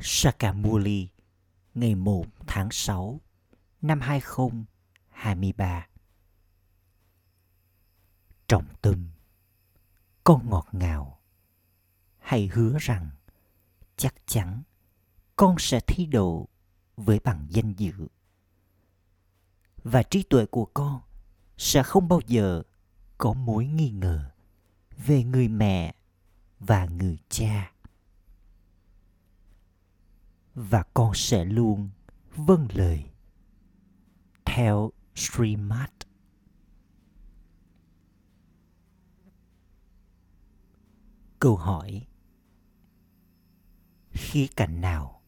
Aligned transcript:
Sakamuli, 0.00 1.08
ngày 1.74 1.94
1 1.94 2.26
tháng 2.46 2.68
6 2.70 3.20
năm 3.82 4.00
2023. 4.00 5.86
Trọng 8.48 8.66
tâm, 8.82 9.10
Con 10.24 10.50
ngọt 10.50 10.66
ngào, 10.72 11.20
Hãy 12.18 12.46
hứa 12.46 12.76
rằng 12.80 13.10
chắc 13.96 14.14
chắn 14.26 14.62
con 15.36 15.56
sẽ 15.58 15.80
thi 15.80 16.06
đậu 16.06 16.48
với 16.96 17.20
bằng 17.24 17.46
danh 17.48 17.72
dự. 17.72 17.92
Và 19.84 20.02
trí 20.02 20.22
tuệ 20.22 20.46
của 20.46 20.64
con 20.64 21.00
sẽ 21.56 21.82
không 21.82 22.08
bao 22.08 22.20
giờ 22.26 22.62
có 23.18 23.32
mối 23.32 23.66
nghi 23.66 23.90
ngờ 23.90 24.30
về 25.06 25.24
người 25.24 25.48
mẹ 25.48 25.94
và 26.60 26.84
người 26.84 27.18
cha 27.28 27.72
và 30.58 30.82
con 30.94 31.14
sẽ 31.14 31.44
luôn 31.44 31.90
vâng 32.36 32.68
lời 32.74 33.10
theo 34.44 34.90
Srimad. 35.14 35.90
Câu 41.38 41.56
hỏi 41.56 42.06
Khía 44.10 44.46
cạnh 44.56 44.80
nào 44.80 45.22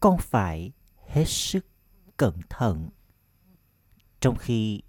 con 0.00 0.18
phải 0.18 0.72
hết 1.06 1.24
sức 1.26 1.66
cẩn 2.16 2.40
thận 2.50 2.88
trong 4.20 4.36
khi 4.36 4.82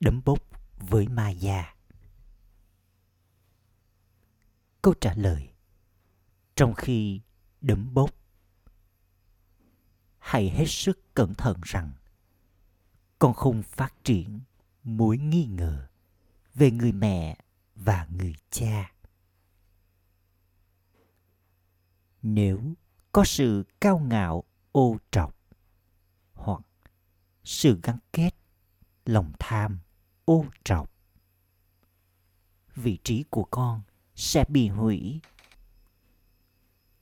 đấm 0.00 0.22
bốc 0.24 0.38
với 0.78 1.08
ma 1.08 1.30
già? 1.30 1.74
Câu 4.82 4.94
trả 5.00 5.14
lời 5.14 5.52
Trong 6.56 6.74
khi 6.74 7.20
đấm 7.60 7.94
bốc 7.94 8.17
hãy 10.28 10.50
hết 10.50 10.64
sức 10.66 11.14
cẩn 11.14 11.34
thận 11.34 11.56
rằng, 11.62 11.92
con 13.18 13.34
không 13.34 13.62
phát 13.62 13.94
triển 14.04 14.40
mối 14.84 15.18
nghi 15.18 15.44
ngờ 15.44 15.88
về 16.54 16.70
người 16.70 16.92
mẹ 16.92 17.38
và 17.74 18.06
người 18.10 18.34
cha. 18.50 18.92
Nếu 22.22 22.74
có 23.12 23.24
sự 23.24 23.64
cao 23.80 23.98
ngạo, 23.98 24.44
ô 24.72 24.96
trọc 25.10 25.34
hoặc 26.32 26.62
sự 27.44 27.80
gắn 27.82 27.98
kết, 28.12 28.30
lòng 29.06 29.32
tham, 29.38 29.78
ô 30.24 30.44
trọc, 30.64 30.92
vị 32.74 32.98
trí 33.04 33.24
của 33.30 33.44
con 33.50 33.82
sẽ 34.14 34.44
bị 34.48 34.68
hủy. 34.68 35.20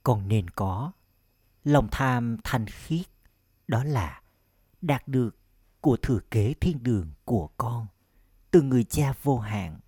Con 0.02 0.28
nên 0.28 0.50
có 0.50 0.92
lòng 1.64 1.88
tham 1.90 2.36
thanh 2.44 2.66
khiết 2.66 3.15
đó 3.68 3.84
là 3.84 4.22
đạt 4.82 5.08
được 5.08 5.36
của 5.80 5.96
thừa 5.96 6.20
kế 6.30 6.54
thiên 6.60 6.82
đường 6.82 7.10
của 7.24 7.48
con 7.56 7.86
từ 8.50 8.62
người 8.62 8.84
cha 8.84 9.14
vô 9.22 9.38
hạn 9.38 9.80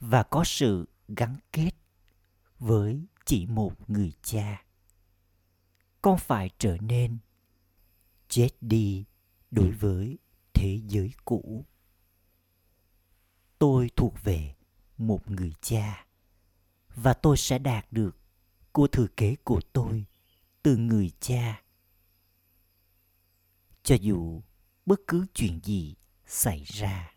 và 0.00 0.22
có 0.22 0.44
sự 0.44 0.88
gắn 1.08 1.36
kết 1.52 1.70
với 2.58 3.06
chỉ 3.24 3.46
một 3.46 3.90
người 3.90 4.12
cha. 4.22 4.64
Con 6.02 6.18
phải 6.18 6.50
trở 6.58 6.76
nên 6.80 7.18
chết 8.28 8.48
đi 8.60 9.04
đối 9.50 9.70
với 9.70 10.18
thế 10.54 10.80
giới 10.86 11.12
cũ. 11.24 11.64
Tôi 13.58 13.90
thuộc 13.96 14.14
về 14.22 14.54
một 14.98 15.30
người 15.30 15.52
cha 15.60 16.06
và 16.94 17.14
tôi 17.14 17.36
sẽ 17.36 17.58
đạt 17.58 17.86
được 17.90 18.16
của 18.72 18.86
thừa 18.86 19.06
kế 19.16 19.36
của 19.44 19.60
tôi 19.72 20.04
từ 20.62 20.76
người 20.76 21.10
cha. 21.20 21.62
Cho 23.82 23.94
dù 24.00 24.42
bất 24.86 25.00
cứ 25.06 25.26
chuyện 25.34 25.60
gì 25.64 25.94
xảy 26.26 26.64
ra, 26.64 27.14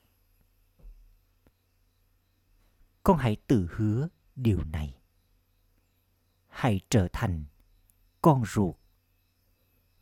con 3.03 3.18
hãy 3.18 3.38
tự 3.47 3.68
hứa 3.72 4.07
điều 4.35 4.63
này. 4.63 4.97
Hãy 6.47 6.80
trở 6.90 7.07
thành 7.13 7.46
con 8.22 8.44
ruột, 8.46 8.75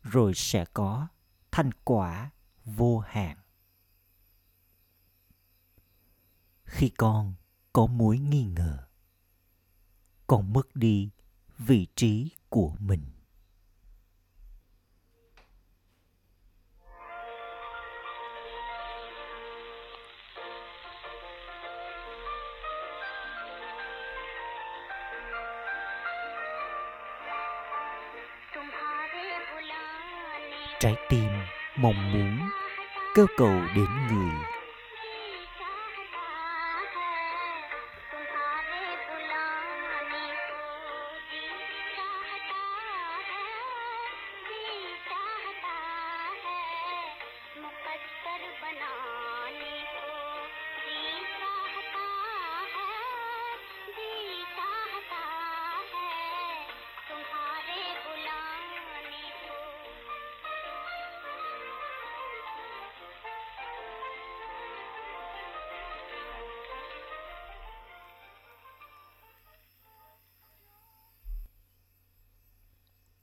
rồi 0.02 0.32
sẽ 0.34 0.64
có 0.74 1.08
thành 1.50 1.70
quả 1.84 2.30
vô 2.64 2.98
hạn. 2.98 3.38
Khi 6.64 6.88
con 6.88 7.34
có 7.72 7.86
mối 7.86 8.18
nghi 8.18 8.44
ngờ, 8.44 8.88
con 10.26 10.52
mất 10.52 10.76
đi 10.76 11.10
vị 11.58 11.86
trí 11.96 12.30
của 12.48 12.76
mình. 12.78 13.19
Trái 30.80 30.94
tim 31.08 31.28
mong 31.76 32.12
muốn 32.12 32.38
kêu 33.16 33.26
cầu 33.36 33.54
đến 33.76 33.86
người. 34.10 34.59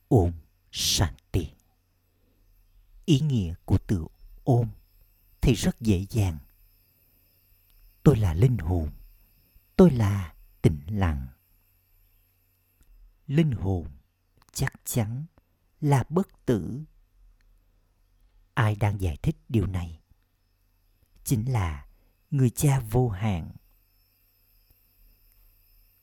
Ôm 0.07 0.31
Shanti. 0.71 1.53
Ý 3.05 3.19
nghĩa 3.19 3.53
của 3.65 3.77
từ 3.87 4.07
ôm 4.43 4.69
thì 5.41 5.53
rất 5.53 5.81
dễ 5.81 6.05
dàng. 6.09 6.37
Tôi 8.03 8.17
là 8.17 8.33
linh 8.33 8.57
hồn. 8.57 8.91
Tôi 9.75 9.91
là 9.91 10.33
tĩnh 10.61 10.81
lặng. 10.87 11.27
Linh 13.27 13.51
hồn 13.51 13.87
chắc 14.53 14.73
chắn 14.85 15.25
là 15.81 16.03
bất 16.09 16.45
tử. 16.45 16.83
Ai 18.53 18.75
đang 18.75 19.01
giải 19.01 19.17
thích 19.17 19.35
điều 19.49 19.65
này? 19.65 19.99
Chính 21.23 21.51
là 21.51 21.87
người 22.31 22.49
cha 22.49 22.79
vô 22.79 23.09
hạn. 23.09 23.51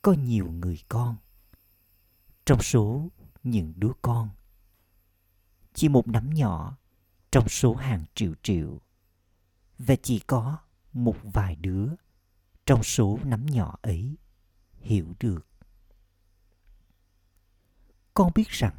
Có 0.03 0.13
nhiều 0.13 0.47
người 0.53 0.83
con. 0.89 1.17
Trong 2.45 2.63
số 2.63 3.09
những 3.45 3.73
đứa 3.77 3.93
con. 4.03 4.29
Chỉ 5.75 5.89
một 5.89 6.09
nắm 6.09 6.31
nhỏ 6.35 6.77
trong 7.33 7.49
số 7.49 7.75
hàng 7.75 8.05
triệu 8.15 8.35
triệu. 8.43 8.81
Và 9.79 9.95
chỉ 10.03 10.19
có 10.19 10.59
một 10.93 11.17
vài 11.23 11.57
đứa 11.57 11.89
trong 12.67 12.83
số 12.83 13.19
nắm 13.25 13.47
nhỏ 13.47 13.77
ấy 13.83 14.17
hiểu 14.81 15.15
được. 15.21 15.47
Con 18.15 18.33
biết 18.35 18.49
rằng 18.49 18.75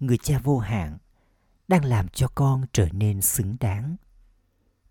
người 0.00 0.18
cha 0.18 0.38
vô 0.38 0.58
hạn 0.58 0.98
đang 1.68 1.84
làm 1.84 2.08
cho 2.08 2.28
con 2.34 2.64
trở 2.72 2.88
nên 2.92 3.22
xứng 3.22 3.56
đáng. 3.60 3.96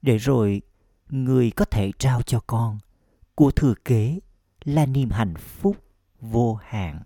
Để 0.02 0.18
rồi 0.18 0.62
người 1.10 1.52
có 1.52 1.66
thể 1.66 1.92
trao 2.00 2.22
cho 2.22 2.40
con 2.48 2.80
của 3.36 3.52
thừa 3.52 3.74
kế 3.86 4.20
là 4.64 4.86
niềm 4.86 5.10
hạnh 5.12 5.34
phúc 5.36 5.78
vô 6.22 6.56
hạn. 6.56 7.04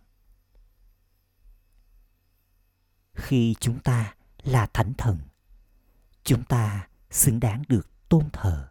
Khi 3.14 3.56
chúng 3.60 3.80
ta 3.80 4.16
là 4.44 4.68
thánh 4.74 4.94
thần. 4.94 5.20
Chúng 6.24 6.44
ta 6.44 6.88
xứng 7.10 7.40
đáng 7.40 7.64
được 7.68 8.10
tôn 8.10 8.30
thờ 8.34 8.70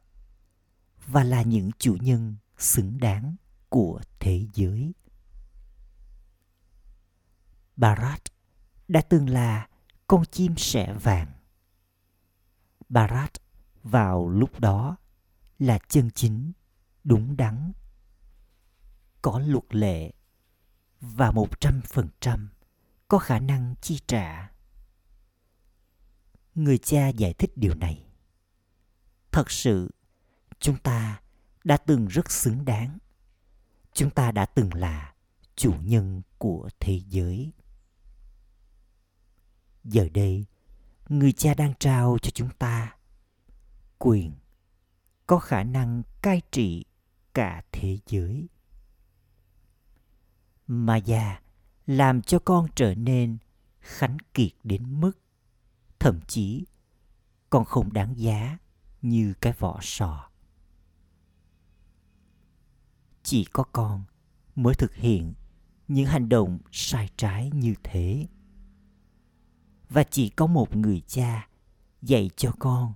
và 1.07 1.25
là 1.25 1.43
những 1.43 1.71
chủ 1.79 1.97
nhân 2.01 2.37
xứng 2.59 3.01
đáng 3.01 3.37
của 3.69 4.01
thế 4.19 4.47
giới. 4.55 4.93
Barat 7.77 8.23
đã 8.89 9.01
từng 9.01 9.29
là 9.29 9.69
con 10.07 10.25
chim 10.25 10.55
sẻ 10.57 10.95
vàng. 11.03 11.33
Barat 12.89 13.33
vào 13.83 14.29
lúc 14.29 14.61
đó 14.61 14.97
là 15.59 15.79
chân 15.89 16.11
chính 16.11 16.53
đúng 17.05 17.37
đắn, 17.37 17.73
có 19.23 19.39
luật 19.39 19.65
lệ 19.75 20.13
và 21.01 21.31
một 21.31 21.61
trăm 21.61 21.81
phần 21.81 22.09
trăm 22.21 22.49
có 23.13 23.19
khả 23.19 23.39
năng 23.39 23.75
chi 23.81 24.01
trả. 24.07 24.53
Người 26.55 26.79
cha 26.79 27.09
giải 27.09 27.33
thích 27.33 27.51
điều 27.57 27.75
này. 27.75 28.07
Thật 29.33 29.51
sự, 29.51 29.91
chúng 30.59 30.77
ta 30.77 31.21
đã 31.65 31.77
từng 31.77 32.07
rất 32.07 32.31
xứng 32.31 32.65
đáng. 32.65 32.99
Chúng 33.93 34.11
ta 34.11 34.33
đã 34.33 34.47
từng 34.47 34.75
là 34.75 35.15
chủ 35.57 35.75
nhân 35.83 36.23
của 36.39 36.69
thế 36.81 37.01
giới. 37.09 37.53
Giờ 39.85 40.09
đây, 40.15 40.47
người 41.09 41.33
cha 41.33 41.55
đang 41.55 41.75
trao 41.81 42.19
cho 42.23 42.31
chúng 42.31 42.51
ta 42.59 42.97
quyền 43.99 44.33
có 45.27 45.39
khả 45.39 45.63
năng 45.63 46.03
cai 46.23 46.43
trị 46.51 46.85
cả 47.35 47.63
thế 47.73 47.99
giới. 48.07 48.49
Maya 50.67 51.43
làm 51.87 52.23
cho 52.23 52.39
con 52.39 52.67
trở 52.75 52.95
nên 52.95 53.39
khánh 53.81 54.17
kiệt 54.35 54.53
đến 54.65 55.01
mức 55.01 55.13
thậm 55.99 56.21
chí 56.27 56.65
con 57.51 57.65
không 57.65 57.93
đáng 57.93 58.19
giá 58.19 58.59
như 59.03 59.35
cái 59.41 59.53
vỏ 59.59 59.79
sò. 59.83 60.29
Chỉ 63.23 63.45
có 63.45 63.65
con 63.73 64.05
mới 64.55 64.75
thực 64.75 64.95
hiện 64.95 65.35
những 65.89 66.07
hành 66.07 66.29
động 66.29 66.59
sai 66.73 67.09
trái 67.17 67.51
như 67.55 67.75
thế. 67.83 68.27
Và 69.89 70.05
chỉ 70.05 70.29
có 70.29 70.47
một 70.47 70.77
người 70.77 71.03
cha 71.07 71.49
dạy 72.03 72.31
cho 72.37 72.53
con 72.59 72.93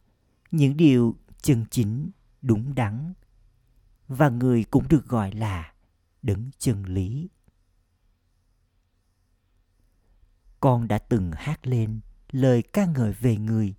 những 0.50 0.76
điều 0.76 1.16
chân 1.42 1.64
chính, 1.70 2.10
đúng 2.42 2.74
đắn 2.74 3.12
và 4.08 4.28
người 4.28 4.64
cũng 4.64 4.88
được 4.88 5.06
gọi 5.08 5.32
là 5.32 5.72
đấng 6.22 6.50
chân 6.58 6.82
lý 6.82 7.28
con 10.66 10.88
đã 10.88 10.98
từng 10.98 11.32
hát 11.32 11.66
lên 11.66 12.00
lời 12.30 12.62
ca 12.62 12.86
ngợi 12.86 13.12
về 13.12 13.36
người. 13.36 13.74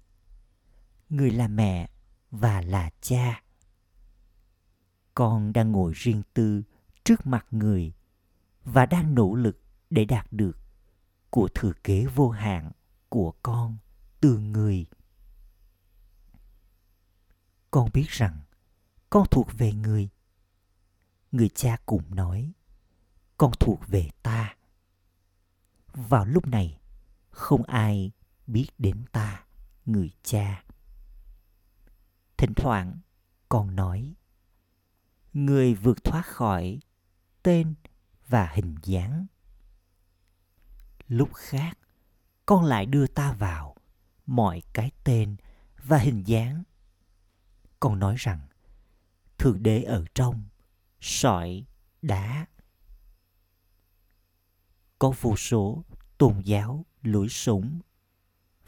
Người 1.10 1.32
là 1.32 1.48
mẹ 1.48 1.90
và 2.32 2.62
là 2.62 2.90
cha. 3.02 3.44
Con 5.14 5.54
đang 5.54 5.72
ngồi 5.72 5.94
riêng 5.96 6.22
tư 6.34 6.64
trước 7.04 7.28
mặt 7.28 7.46
người 7.52 7.94
và 8.64 8.86
đang 8.86 9.16
nỗ 9.16 9.36
lực 9.36 9.62
để 9.90 10.06
đạt 10.06 10.28
được 10.32 10.58
của 11.30 11.48
thừa 11.56 11.72
kế 11.84 12.06
vô 12.06 12.30
hạn 12.30 12.72
của 13.10 13.34
con 13.44 13.78
từ 14.22 14.38
người. 14.38 14.86
Con 17.72 17.90
biết 17.94 18.08
rằng 18.10 18.40
con 19.10 19.28
thuộc 19.32 19.48
về 19.58 19.74
người. 19.74 20.10
Người 21.32 21.50
cha 21.50 21.78
cũng 21.86 22.16
nói, 22.16 22.52
con 23.38 23.52
thuộc 23.60 23.88
về 23.88 24.10
ta 24.24 24.57
vào 25.98 26.26
lúc 26.26 26.48
này, 26.48 26.80
không 27.30 27.64
ai 27.64 28.12
biết 28.48 28.68
đến 28.78 29.06
ta, 29.12 29.46
người 29.86 30.12
cha. 30.24 30.64
Thỉnh 32.38 32.54
thoảng 32.56 33.00
con 33.50 33.76
nói, 33.76 34.14
người 35.34 35.76
vượt 35.76 36.04
thoát 36.04 36.26
khỏi 36.26 36.80
tên 37.44 37.76
và 38.28 38.50
hình 38.54 38.76
dáng. 38.84 39.26
Lúc 41.08 41.30
khác, 41.34 41.78
con 42.46 42.66
lại 42.66 42.86
đưa 42.86 43.08
ta 43.08 43.34
vào 43.34 43.76
mọi 44.26 44.64
cái 44.74 44.92
tên 45.04 45.36
và 45.84 45.98
hình 45.98 46.24
dáng. 46.28 46.64
Con 47.80 48.00
nói 48.00 48.16
rằng, 48.18 48.40
thượng 49.38 49.64
đế 49.64 49.84
ở 49.84 50.06
trong 50.16 50.44
sỏi 51.02 51.66
đá 52.02 52.46
có 55.00 55.14
vô 55.22 55.36
số 55.36 55.84
tôn 56.18 56.40
giáo 56.40 56.86
lối 57.04 57.30
sống 57.30 57.80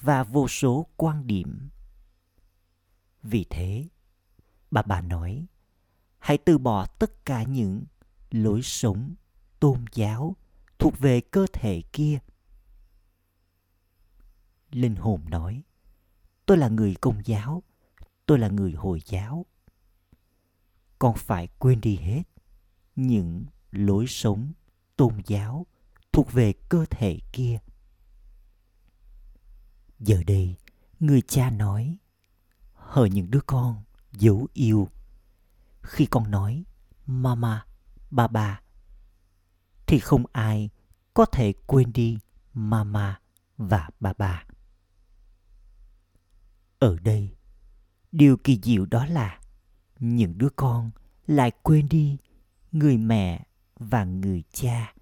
và 0.01 0.23
vô 0.23 0.47
số 0.47 0.87
quan 0.97 1.27
điểm. 1.27 1.69
Vì 3.23 3.45
thế, 3.49 3.87
bà 4.71 4.81
bà 4.81 5.01
nói, 5.01 5.45
hãy 6.19 6.37
từ 6.37 6.57
bỏ 6.57 6.85
tất 6.85 7.25
cả 7.25 7.43
những 7.43 7.83
lối 8.31 8.61
sống 8.61 9.15
tôn 9.59 9.85
giáo 9.93 10.35
thuộc 10.79 10.99
về 10.99 11.21
cơ 11.21 11.45
thể 11.53 11.81
kia. 11.93 12.19
Linh 14.71 14.95
hồn 14.95 15.21
nói, 15.29 15.63
tôi 16.45 16.57
là 16.57 16.67
người 16.67 16.95
công 17.01 17.21
giáo, 17.25 17.63
tôi 18.25 18.39
là 18.39 18.47
người 18.47 18.71
hồi 18.71 19.01
giáo. 19.05 19.45
Con 20.99 21.15
phải 21.17 21.47
quên 21.59 21.81
đi 21.81 21.95
hết 21.95 22.23
những 22.95 23.45
lối 23.71 24.05
sống 24.07 24.53
tôn 24.95 25.21
giáo 25.25 25.65
thuộc 26.19 26.31
về 26.31 26.53
cơ 26.69 26.85
thể 26.89 27.19
kia. 27.31 27.59
Giờ 29.99 30.23
đây, 30.27 30.55
người 30.99 31.21
cha 31.21 31.49
nói, 31.49 31.97
hỡi 32.73 33.09
những 33.09 33.31
đứa 33.31 33.39
con 33.45 33.83
dấu 34.11 34.47
yêu. 34.53 34.89
Khi 35.81 36.05
con 36.05 36.31
nói, 36.31 36.63
mama 37.05 37.65
baba 38.11 38.61
thì 39.87 39.99
không 39.99 40.23
ai 40.31 40.69
có 41.13 41.25
thể 41.25 41.53
quên 41.67 41.93
đi 41.93 42.19
mama 42.53 43.19
và 43.57 43.89
baba 43.99 44.45
ở 46.79 46.97
đây, 46.99 47.35
điều 48.11 48.37
kỳ 48.37 48.59
diệu 48.63 48.85
đó 48.85 49.05
là 49.05 49.39
những 49.99 50.37
đứa 50.37 50.49
con 50.55 50.91
lại 51.27 51.51
quên 51.63 51.89
đi 51.89 52.17
người 52.71 52.97
mẹ 52.97 53.45
và 53.75 54.03
người 54.03 54.43
cha 54.51 54.93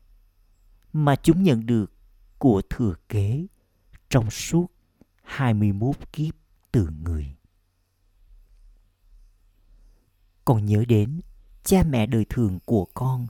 mà 0.93 1.15
chúng 1.15 1.43
nhận 1.43 1.65
được 1.65 1.91
của 2.37 2.61
thừa 2.69 2.95
kế 3.09 3.45
trong 4.09 4.31
suốt 4.31 4.67
21 5.23 5.95
kiếp 6.13 6.35
từ 6.71 6.89
người. 7.03 7.35
Con 10.45 10.65
nhớ 10.65 10.85
đến 10.87 11.21
cha 11.63 11.83
mẹ 11.83 12.05
đời 12.05 12.25
thường 12.29 12.59
của 12.65 12.85
con 12.93 13.27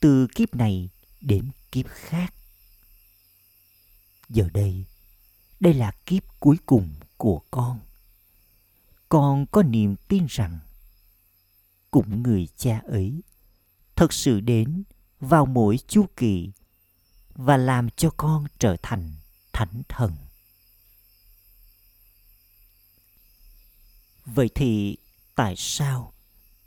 từ 0.00 0.26
kiếp 0.34 0.54
này 0.54 0.90
đến 1.20 1.50
kiếp 1.72 1.86
khác. 1.88 2.34
Giờ 4.28 4.48
đây, 4.54 4.84
đây 5.60 5.74
là 5.74 5.92
kiếp 6.06 6.22
cuối 6.40 6.56
cùng 6.66 6.94
của 7.16 7.40
con. 7.50 7.80
Con 9.08 9.46
có 9.46 9.62
niềm 9.62 9.96
tin 10.08 10.26
rằng 10.28 10.58
cũng 11.90 12.22
người 12.22 12.48
cha 12.56 12.78
ấy 12.78 13.20
thật 13.96 14.12
sự 14.12 14.40
đến 14.40 14.82
vào 15.20 15.46
mỗi 15.46 15.78
chu 15.86 16.06
kỳ 16.16 16.52
và 17.36 17.56
làm 17.56 17.90
cho 17.90 18.10
con 18.16 18.46
trở 18.58 18.76
thành 18.82 19.14
thánh 19.52 19.82
thần. 19.88 20.16
Vậy 24.24 24.50
thì 24.54 24.96
tại 25.34 25.54
sao 25.56 26.12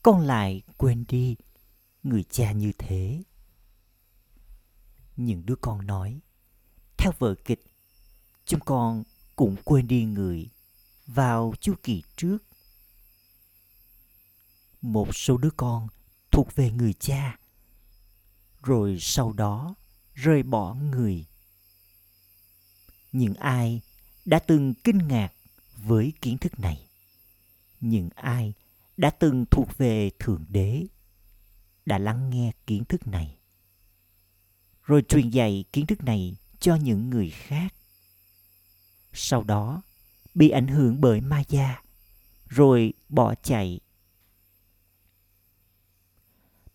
con 0.04 0.22
lại 0.22 0.62
quên 0.78 1.06
đi 1.08 1.36
người 2.04 2.24
cha 2.24 2.52
như 2.52 2.72
thế? 2.78 3.24
Những 5.16 5.46
đứa 5.46 5.56
con 5.56 5.88
nói, 5.88 6.20
theo 6.98 7.12
vở 7.20 7.36
kịch, 7.46 7.66
chúng 8.46 8.60
con 8.60 9.04
cũng 9.36 9.56
quên 9.64 9.88
đi 9.88 10.04
người 10.04 10.50
vào 11.08 11.54
chu 11.60 11.74
kỳ 11.84 12.04
trước. 12.16 12.38
Một 14.82 15.16
số 15.16 15.38
đứa 15.38 15.52
con 15.58 15.88
thuộc 16.32 16.56
về 16.56 16.72
người 16.72 16.94
cha, 16.94 17.40
rồi 18.64 18.98
sau 19.00 19.34
đó 19.34 19.76
rời 20.22 20.44
bỏ 20.44 20.74
người. 20.74 21.26
Những 23.12 23.34
ai 23.34 23.82
đã 24.26 24.40
từng 24.40 24.74
kinh 24.74 24.98
ngạc 25.08 25.34
với 25.78 26.14
kiến 26.22 26.38
thức 26.38 26.60
này? 26.60 26.88
Những 27.82 28.10
ai 28.16 28.54
đã 28.98 29.10
từng 29.10 29.46
thuộc 29.52 29.78
về 29.78 30.12
thượng 30.20 30.46
đế 30.50 30.86
đã 31.86 31.98
lắng 31.98 32.30
nghe 32.30 32.52
kiến 32.68 32.86
thức 32.86 33.08
này? 33.08 33.38
Rồi 34.84 35.04
truyền 35.10 35.30
dạy 35.30 35.66
kiến 35.74 35.86
thức 35.86 36.04
này 36.04 36.38
cho 36.60 36.76
những 36.76 37.10
người 37.10 37.30
khác. 37.30 37.74
Sau 39.14 39.44
đó 39.44 39.82
bị 40.36 40.50
ảnh 40.50 40.68
hưởng 40.68 41.02
bởi 41.02 41.22
ma 41.22 41.44
gia 41.50 41.82
rồi 42.48 42.94
bỏ 43.10 43.36
chạy. 43.36 43.80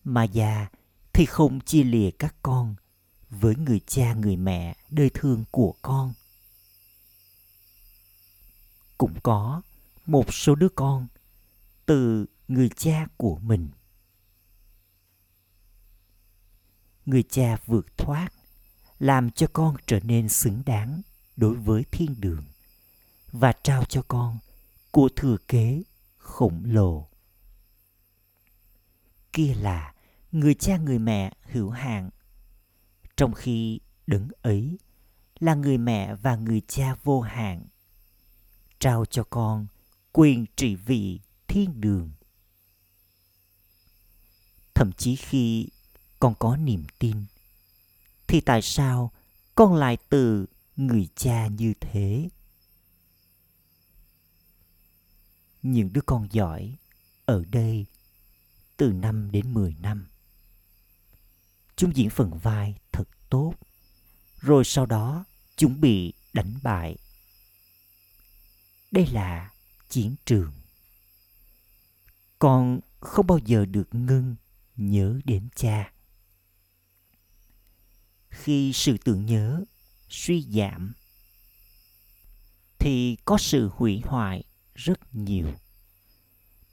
Ma 0.04 0.24
gia 0.24 0.68
thì 1.12 1.26
không 1.26 1.60
chia 1.60 1.82
lìa 1.82 2.10
các 2.10 2.34
con 2.42 2.74
với 3.40 3.56
người 3.56 3.80
cha, 3.86 4.14
người 4.14 4.36
mẹ, 4.36 4.76
đời 4.90 5.10
thương 5.14 5.44
của 5.50 5.74
con. 5.82 6.12
Cũng 8.98 9.20
có 9.22 9.62
một 10.06 10.34
số 10.34 10.54
đứa 10.54 10.68
con 10.68 11.06
từ 11.86 12.26
người 12.48 12.68
cha 12.68 13.06
của 13.16 13.38
mình. 13.38 13.68
Người 17.06 17.22
cha 17.22 17.56
vượt 17.66 17.96
thoát 17.96 18.28
làm 18.98 19.30
cho 19.30 19.46
con 19.52 19.76
trở 19.86 20.00
nên 20.00 20.28
xứng 20.28 20.62
đáng 20.66 21.02
đối 21.36 21.54
với 21.54 21.84
thiên 21.90 22.14
đường 22.20 22.44
và 23.32 23.52
trao 23.62 23.84
cho 23.84 24.02
con 24.08 24.38
của 24.90 25.08
thừa 25.16 25.36
kế 25.48 25.82
khổng 26.16 26.62
lồ. 26.64 27.08
Kia 29.32 29.54
là 29.54 29.94
người 30.32 30.54
cha, 30.54 30.76
người 30.76 30.98
mẹ 30.98 31.32
hữu 31.42 31.70
hạn 31.70 32.10
trong 33.16 33.34
khi 33.34 33.80
đứng 34.06 34.28
ấy 34.42 34.78
là 35.38 35.54
người 35.54 35.78
mẹ 35.78 36.14
và 36.14 36.36
người 36.36 36.62
cha 36.68 36.94
vô 37.04 37.20
hạn 37.20 37.66
trao 38.78 39.04
cho 39.04 39.24
con 39.30 39.66
quyền 40.12 40.46
trị 40.56 40.74
vị 40.74 41.20
thiên 41.46 41.80
đường 41.80 42.10
thậm 44.74 44.92
chí 44.92 45.16
khi 45.16 45.68
con 46.20 46.34
có 46.38 46.56
niềm 46.56 46.84
tin, 46.98 47.24
thì 48.26 48.40
tại 48.40 48.62
sao 48.62 49.12
con 49.54 49.74
lại 49.74 49.98
từ 50.08 50.46
người 50.76 51.08
cha 51.14 51.46
như 51.46 51.74
thế 51.80 52.28
những 55.62 55.92
đứa 55.92 56.00
con 56.06 56.28
giỏi 56.32 56.76
ở 57.24 57.44
đây 57.44 57.86
từ 58.76 58.92
5 58.92 59.30
đến 59.30 59.54
10 59.54 59.76
năm. 59.80 60.06
Chúng 61.76 61.96
diễn 61.96 62.10
phần 62.10 62.38
vai 62.38 62.74
thật 62.92 63.08
tốt, 63.30 63.54
rồi 64.40 64.64
sau 64.64 64.86
đó 64.86 65.24
chúng 65.56 65.80
bị 65.80 66.12
đánh 66.32 66.54
bại. 66.62 66.96
Đây 68.90 69.06
là 69.06 69.52
chiến 69.88 70.14
trường. 70.24 70.52
Con 72.38 72.80
không 73.00 73.26
bao 73.26 73.38
giờ 73.38 73.64
được 73.64 73.94
ngưng 73.94 74.36
nhớ 74.76 75.20
đến 75.24 75.48
cha. 75.56 75.92
Khi 78.30 78.72
sự 78.72 78.96
tưởng 79.04 79.26
nhớ 79.26 79.64
suy 80.08 80.42
giảm 80.42 80.92
thì 82.78 83.16
có 83.24 83.38
sự 83.38 83.70
hủy 83.76 84.02
hoại 84.04 84.44
rất 84.74 85.14
nhiều. 85.14 85.54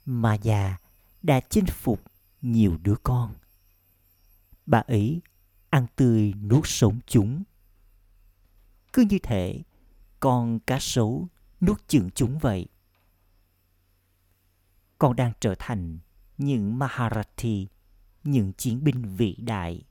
Mà 0.04 0.34
già 0.34 0.76
đã 1.22 1.40
chinh 1.40 1.66
phục 1.66 2.00
nhiều 2.42 2.78
đứa 2.82 2.94
con. 3.02 3.34
Bà 4.66 4.78
ấy 4.78 5.20
ăn 5.70 5.86
tươi 5.96 6.32
nuốt 6.32 6.66
sống 6.66 6.98
chúng. 7.06 7.42
Cứ 8.92 9.04
như 9.10 9.18
thể 9.22 9.62
con 10.20 10.58
cá 10.60 10.78
sấu 10.80 11.28
nuốt 11.60 11.88
chửng 11.88 12.10
chúng 12.14 12.38
vậy. 12.38 12.66
Con 14.98 15.16
đang 15.16 15.32
trở 15.40 15.54
thành 15.58 15.98
những 16.38 16.78
Maharathi, 16.78 17.68
những 18.24 18.52
chiến 18.52 18.84
binh 18.84 19.16
vĩ 19.16 19.36
đại. 19.38 19.82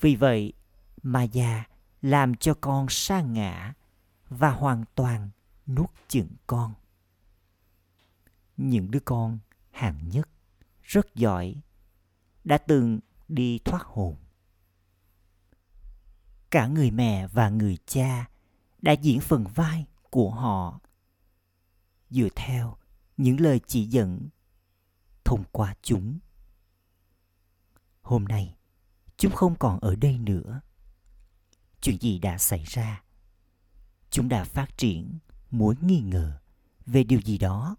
Vì 0.00 0.16
vậy, 0.16 0.52
Maya 1.02 1.64
làm 2.02 2.34
cho 2.34 2.54
con 2.60 2.86
sa 2.88 3.20
ngã 3.20 3.74
và 4.28 4.50
hoàn 4.50 4.84
toàn 4.94 5.30
nuốt 5.66 5.90
chửng 6.08 6.30
con. 6.46 6.74
Những 8.56 8.90
đứa 8.90 9.00
con 9.04 9.38
hạng 9.70 10.08
nhất, 10.08 10.28
rất 10.82 11.14
giỏi, 11.14 11.54
đã 12.44 12.58
từng 12.58 13.00
đi 13.28 13.58
thoát 13.64 13.82
hồn. 13.84 14.16
Cả 16.50 16.66
người 16.66 16.90
mẹ 16.90 17.26
và 17.26 17.48
người 17.48 17.78
cha 17.86 18.28
đã 18.82 18.92
diễn 18.92 19.20
phần 19.20 19.44
vai 19.54 19.86
của 20.10 20.30
họ 20.30 20.80
dựa 22.10 22.28
theo 22.36 22.76
những 23.16 23.40
lời 23.40 23.60
chỉ 23.66 23.86
dẫn 23.86 24.28
thông 25.24 25.44
qua 25.52 25.74
chúng. 25.82 26.18
Hôm 28.02 28.24
nay, 28.24 28.56
chúng 29.16 29.32
không 29.32 29.54
còn 29.58 29.80
ở 29.80 29.96
đây 29.96 30.18
nữa. 30.18 30.60
Chuyện 31.80 31.98
gì 32.00 32.18
đã 32.18 32.38
xảy 32.38 32.64
ra? 32.64 33.02
Chúng 34.10 34.28
đã 34.28 34.44
phát 34.44 34.78
triển 34.78 35.18
mối 35.50 35.74
nghi 35.80 36.00
ngờ 36.00 36.40
về 36.86 37.04
điều 37.04 37.20
gì 37.20 37.38
đó 37.38 37.76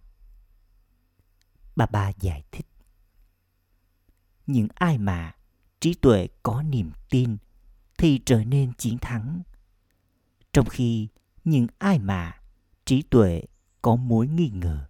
bà 1.75 1.85
ba 1.85 2.09
giải 2.09 2.43
thích 2.51 2.67
những 4.47 4.67
ai 4.75 4.97
mà 4.97 5.36
trí 5.79 5.93
tuệ 5.93 6.27
có 6.43 6.61
niềm 6.61 6.91
tin 7.09 7.37
thì 7.97 8.21
trở 8.25 8.43
nên 8.43 8.73
chiến 8.73 8.97
thắng. 8.97 9.41
Trong 10.53 10.65
khi 10.65 11.07
những 11.43 11.67
ai 11.77 11.99
mà 11.99 12.41
trí 12.85 13.01
tuệ 13.01 13.43
có 13.81 13.95
mối 13.95 14.27
nghi 14.27 14.49
ngờ 14.49 14.87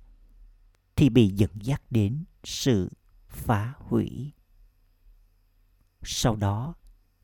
thì 0.95 1.09
bị 1.09 1.27
dẫn 1.27 1.51
dắt 1.61 1.81
đến 1.89 2.23
sự 2.43 2.89
phá 3.27 3.73
hủy. 3.79 4.31
Sau 6.03 6.35
đó, 6.35 6.73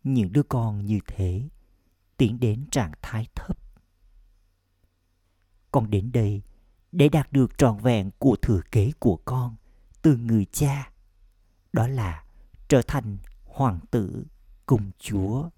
những 0.04 0.34
đứa 0.34 0.44
con 0.44 0.86
như 0.86 1.00
thế 1.08 1.50
tiến 2.18 2.40
đến 2.40 2.66
trạng 2.72 2.92
thái 3.02 3.28
thấp. 3.36 3.58
Con 5.72 5.90
đến 5.90 6.12
đây 6.12 6.42
để 6.92 7.10
đạt 7.10 7.32
được 7.32 7.58
trọn 7.58 7.78
vẹn 7.78 8.12
của 8.18 8.36
thừa 8.42 8.62
kế 8.72 8.92
của 9.00 9.20
con 9.26 9.56
từ 10.02 10.18
người 10.18 10.46
cha, 10.46 10.92
đó 11.74 11.88
là 11.88 12.24
trở 12.68 12.82
thành 12.88 13.18
hoàng 13.54 13.80
tử 13.92 14.26
cùng 14.66 14.92
chúa. 15.00 15.50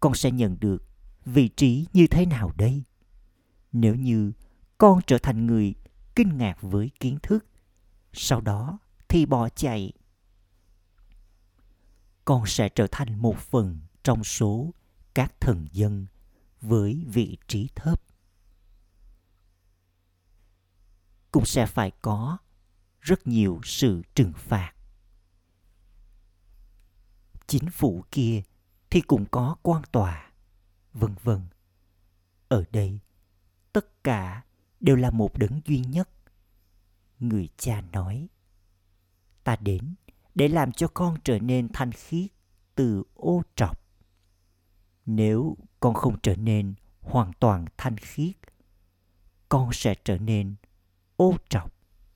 Con 0.00 0.14
sẽ 0.14 0.30
nhận 0.30 0.56
được 0.60 0.84
vị 1.24 1.48
trí 1.48 1.86
như 1.92 2.06
thế 2.06 2.26
nào 2.26 2.52
đây? 2.56 2.82
Nếu 3.72 3.94
như 3.94 4.32
con 4.78 5.00
trở 5.06 5.18
thành 5.18 5.46
người 5.46 5.74
kinh 6.14 6.38
ngạc 6.38 6.62
với 6.62 6.90
kiến 7.00 7.18
thức, 7.22 7.46
sau 8.12 8.40
đó 8.40 8.78
thì 9.08 9.26
bỏ 9.26 9.48
chạy. 9.48 9.92
Con 12.24 12.46
sẽ 12.46 12.68
trở 12.68 12.86
thành 12.90 13.18
một 13.18 13.38
phần 13.38 13.80
trong 14.02 14.24
số 14.24 14.74
các 15.14 15.40
thần 15.40 15.66
dân 15.72 16.06
với 16.60 17.04
vị 17.06 17.38
trí 17.48 17.68
thấp. 17.74 18.02
Cũng 21.30 21.44
sẽ 21.44 21.66
phải 21.66 21.90
có 21.90 22.38
rất 23.04 23.26
nhiều 23.26 23.60
sự 23.64 24.02
trừng 24.14 24.32
phạt. 24.36 24.72
Chính 27.46 27.70
phủ 27.70 28.04
kia 28.10 28.42
thì 28.90 29.00
cũng 29.00 29.26
có 29.30 29.56
quan 29.62 29.82
tòa, 29.92 30.32
vân 30.92 31.14
vân. 31.22 31.40
Ở 32.48 32.64
đây, 32.72 32.98
tất 33.72 34.04
cả 34.04 34.44
đều 34.80 34.96
là 34.96 35.10
một 35.10 35.38
đấng 35.38 35.60
duy 35.64 35.78
nhất. 35.78 36.08
Người 37.18 37.48
cha 37.56 37.80
nói, 37.80 38.28
ta 39.44 39.56
đến 39.56 39.94
để 40.34 40.48
làm 40.48 40.72
cho 40.72 40.88
con 40.94 41.16
trở 41.24 41.38
nên 41.38 41.68
thanh 41.72 41.92
khiết 41.92 42.30
từ 42.74 43.02
ô 43.14 43.42
trọc. 43.56 43.80
Nếu 45.06 45.56
con 45.80 45.94
không 45.94 46.20
trở 46.22 46.36
nên 46.36 46.74
hoàn 47.00 47.32
toàn 47.40 47.64
thanh 47.76 47.96
khiết 47.96 48.36
con 49.48 49.72
sẽ 49.72 49.94
trở 50.04 50.18
nên 50.18 50.54
ô 51.16 51.36
trọc 51.48 51.73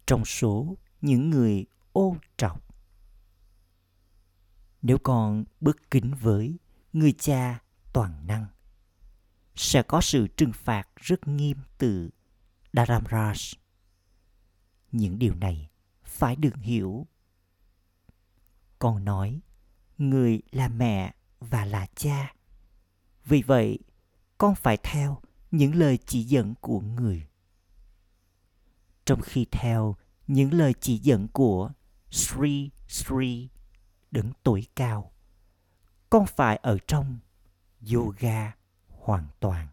trong 0.09 0.25
số 0.25 0.77
những 1.01 1.31
người 1.31 1.67
ô 1.93 2.17
trọc 2.37 2.63
nếu 4.83 4.99
con 4.99 5.45
bất 5.61 5.91
kính 5.91 6.15
với 6.15 6.57
người 6.93 7.13
cha 7.13 7.63
toàn 7.93 8.27
năng 8.27 8.47
sẽ 9.55 9.83
có 9.83 10.01
sự 10.01 10.27
trừng 10.37 10.53
phạt 10.53 10.89
rất 10.97 11.29
nghiêm 11.29 11.57
từ 11.79 12.11
Dharamraj. 12.73 13.57
Những 14.93 15.19
điều 15.19 15.35
này 15.35 15.71
phải 16.05 16.37
được 16.37 16.57
hiểu. 16.57 17.07
Con 18.79 19.05
nói, 19.05 19.41
người 19.99 20.43
là 20.51 20.69
mẹ 20.69 21.15
và 21.41 21.65
là 21.65 21.87
cha. 21.95 22.35
Vì 23.25 23.43
vậy, 23.43 23.79
con 24.39 24.55
phải 24.55 24.77
theo 24.83 25.21
những 25.51 25.75
lời 25.75 25.99
chỉ 26.07 26.23
dẫn 26.23 26.55
của 26.61 26.81
người 26.81 27.27
trong 29.09 29.21
khi 29.21 29.47
theo 29.51 29.97
những 30.27 30.55
lời 30.55 30.75
chỉ 30.81 30.99
dẫn 30.99 31.29
của 31.29 31.71
Sri 32.11 32.71
Sri 32.89 33.49
đứng 34.11 34.33
tuổi 34.43 34.67
cao. 34.77 35.13
Con 36.11 36.27
phải 36.27 36.57
ở 36.57 36.79
trong 36.87 37.19
yoga 37.93 38.57
hoàn 38.89 39.27
toàn. 39.41 39.69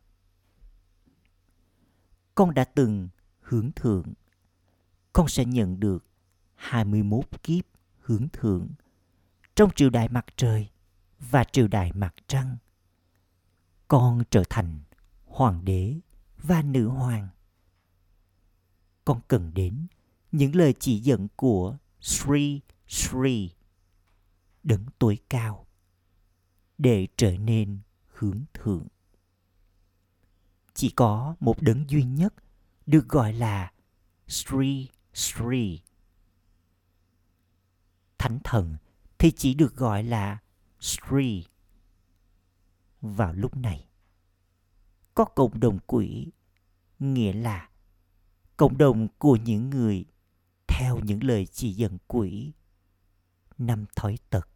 Con 2.36 2.54
đã 2.54 2.64
từng 2.64 3.10
hướng 3.42 3.72
thượng. 3.72 4.14
Con 5.14 5.28
sẽ 5.28 5.46
nhận 5.46 5.80
được 5.80 6.06
21 6.56 7.26
kiếp 7.44 7.66
hướng 8.00 8.28
thượng 8.34 8.70
trong 9.56 9.70
triều 9.76 9.90
đại 9.90 10.10
mặt 10.10 10.26
trời 10.36 10.70
và 11.20 11.44
triều 11.44 11.68
đại 11.68 11.92
mặt 11.94 12.16
trăng. 12.28 12.58
Con 13.88 14.24
trở 14.30 14.44
thành 14.50 14.80
hoàng 15.26 15.66
đế 15.66 16.00
và 16.38 16.62
nữ 16.62 16.88
hoàng 16.88 17.30
con 19.06 19.22
cần 19.28 19.52
đến 19.54 19.88
những 20.32 20.56
lời 20.56 20.74
chỉ 20.80 21.00
dẫn 21.00 21.28
của 21.36 21.78
Sri 22.02 22.62
Sri, 22.88 23.52
đấng 24.64 24.86
tối 25.00 25.18
cao, 25.30 25.68
để 26.78 27.08
trở 27.18 27.38
nên 27.38 27.80
hướng 28.08 28.44
thượng. 28.54 28.88
Chỉ 30.74 30.90
có 30.90 31.36
một 31.40 31.62
đấng 31.62 31.90
duy 31.90 32.04
nhất 32.04 32.34
được 32.86 33.10
gọi 33.10 33.34
là 33.34 33.72
Sri 34.28 34.90
Sri. 35.14 35.82
Thánh 38.18 38.40
thần 38.44 38.76
thì 39.18 39.32
chỉ 39.32 39.54
được 39.54 39.76
gọi 39.76 40.04
là 40.04 40.38
Sri. 40.80 41.46
Vào 43.02 43.34
lúc 43.34 43.58
này, 43.58 43.88
có 45.16 45.26
cộng 45.26 45.60
đồng 45.60 45.80
quỷ, 45.88 46.28
nghĩa 47.00 47.34
là 47.34 47.70
cộng 48.58 48.78
đồng 48.78 49.08
của 49.18 49.36
những 49.36 49.70
người 49.70 50.06
theo 50.68 51.00
những 51.00 51.24
lời 51.24 51.46
chỉ 51.46 51.74
dẫn 51.74 51.98
quỷ 52.08 52.54
năm 53.58 53.86
thói 53.96 54.18
tật 54.30 54.50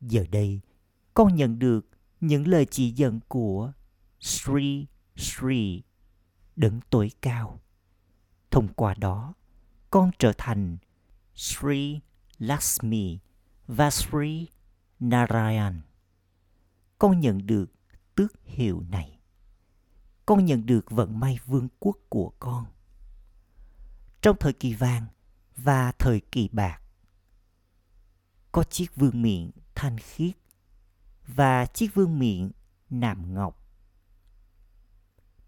Giờ 0.00 0.24
đây, 0.30 0.60
con 1.14 1.34
nhận 1.34 1.58
được 1.58 1.86
những 2.20 2.48
lời 2.48 2.66
chỉ 2.70 2.90
dẫn 2.90 3.20
của 3.28 3.72
Sri 4.20 4.86
Sri, 5.16 5.82
đấng 6.56 6.80
tối 6.90 7.10
cao. 7.22 7.60
Thông 8.50 8.68
qua 8.68 8.94
đó, 8.94 9.34
con 9.90 10.10
trở 10.18 10.32
thành 10.38 10.76
Sri 11.34 12.00
Lakshmi 12.38 13.18
và 13.66 13.90
Sri 13.90 14.48
Narayan. 15.00 15.80
Con 16.98 17.20
nhận 17.20 17.46
được 17.46 17.72
tước 18.14 18.32
hiệu 18.44 18.82
này. 18.90 19.15
Con 20.26 20.44
nhận 20.44 20.66
được 20.66 20.90
vận 20.90 21.20
may 21.20 21.38
vương 21.46 21.68
quốc 21.78 21.96
của 22.08 22.32
con. 22.38 22.66
Trong 24.22 24.36
thời 24.40 24.52
kỳ 24.52 24.74
vàng 24.74 25.06
và 25.56 25.92
thời 25.92 26.20
kỳ 26.32 26.48
bạc, 26.52 26.80
có 28.52 28.64
chiếc 28.64 28.96
vương 28.96 29.22
miện 29.22 29.50
thanh 29.74 29.98
khiết 29.98 30.36
và 31.26 31.66
chiếc 31.66 31.94
vương 31.94 32.18
miện 32.18 32.50
nạm 32.90 33.34
ngọc. 33.34 33.66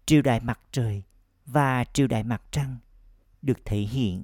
Triều 0.05 0.21
đại 0.21 0.39
mặt 0.39 0.59
trời 0.71 1.03
và 1.45 1.83
triều 1.93 2.07
đại 2.07 2.23
mặt 2.23 2.41
trăng 2.51 2.77
được 3.41 3.57
thể 3.65 3.79
hiện 3.79 4.23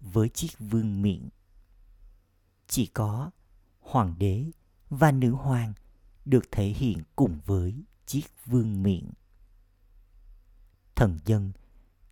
với 0.00 0.28
chiếc 0.28 0.58
vương 0.58 1.02
miện. 1.02 1.28
Chỉ 2.66 2.86
có 2.86 3.30
hoàng 3.80 4.14
đế 4.18 4.44
và 4.90 5.12
nữ 5.12 5.30
hoàng 5.30 5.72
được 6.24 6.44
thể 6.52 6.66
hiện 6.66 7.02
cùng 7.16 7.38
với 7.46 7.84
chiếc 8.06 8.24
vương 8.46 8.82
miện. 8.82 9.10
Thần 11.00 11.18
dân 11.24 11.52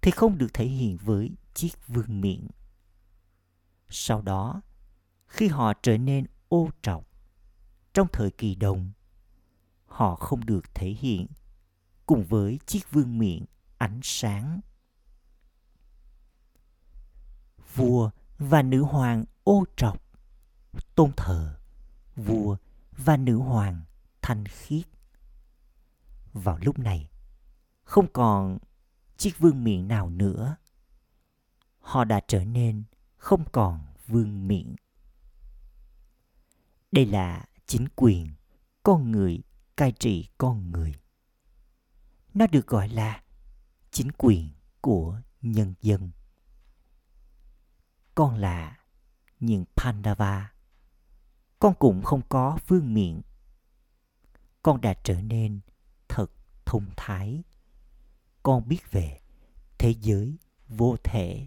thì 0.03 0.11
không 0.11 0.39
được 0.39 0.55
thể 0.55 0.67
hiện 0.67 0.97
với 0.97 1.31
chiếc 1.55 1.89
vương 1.89 2.21
miện. 2.21 2.47
Sau 3.89 4.23
đó, 4.23 4.61
khi 5.27 5.49
họ 5.49 5.73
trở 5.83 5.99
nên 5.99 6.27
ô 6.49 6.71
trọc 6.83 7.05
trong 7.95 8.07
thời 8.13 8.31
kỳ 8.31 8.55
đồng, 8.55 8.93
họ 9.87 10.15
không 10.15 10.47
được 10.47 10.75
thể 10.75 10.89
hiện 10.89 11.27
cùng 12.07 12.25
với 12.25 12.59
chiếc 12.67 12.91
vương 12.91 13.19
miện 13.19 13.45
ánh 13.79 14.01
sáng. 14.03 14.61
Vua 17.75 18.11
và 18.39 18.63
nữ 18.63 18.83
hoàng 18.83 19.25
ô 19.45 19.65
trọc 19.77 20.03
tôn 20.95 21.13
thờ 21.17 21.59
vua 22.17 22.57
và 22.97 23.17
nữ 23.17 23.37
hoàng 23.37 23.83
thanh 24.23 24.45
khiết. 24.45 24.87
Vào 26.33 26.59
lúc 26.63 26.79
này, 26.79 27.11
không 27.85 28.07
còn 28.13 28.59
chiếc 29.19 29.39
vương 29.39 29.65
miện 29.65 29.89
nào 29.89 30.11
nữa. 30.11 30.57
Họ 31.81 32.05
đã 32.05 32.21
trở 32.29 32.45
nên 32.45 32.85
không 33.17 33.45
còn 33.53 33.85
vương 34.07 34.49
miện. 34.49 34.77
Đây 36.93 37.07
là 37.07 37.45
chính 37.67 37.89
quyền 37.97 38.31
con 38.83 39.11
người, 39.11 39.43
cai 39.77 39.93
trị 39.93 40.29
con 40.39 40.71
người. 40.71 40.95
Nó 42.35 42.47
được 42.47 42.67
gọi 42.67 42.89
là 42.89 43.23
chính 43.91 44.13
quyền 44.19 44.51
của 44.81 45.21
nhân 45.43 45.75
dân. 45.83 46.11
Con 48.15 48.35
là 48.35 48.79
những 49.41 49.65
Pandava. 49.77 50.53
Con 51.59 51.75
cũng 51.79 52.03
không 52.03 52.23
có 52.29 52.59
vương 52.67 52.95
miện. 52.95 53.21
Con 54.63 54.81
đã 54.81 54.95
trở 55.05 55.23
nên 55.23 55.61
thật 56.09 56.31
thông 56.65 56.87
thái. 56.97 57.43
Con 58.43 58.69
biết 58.69 58.91
về 58.91 59.21
thế 59.79 59.95
giới 60.01 60.37
vô 60.69 60.97
thể, 61.05 61.47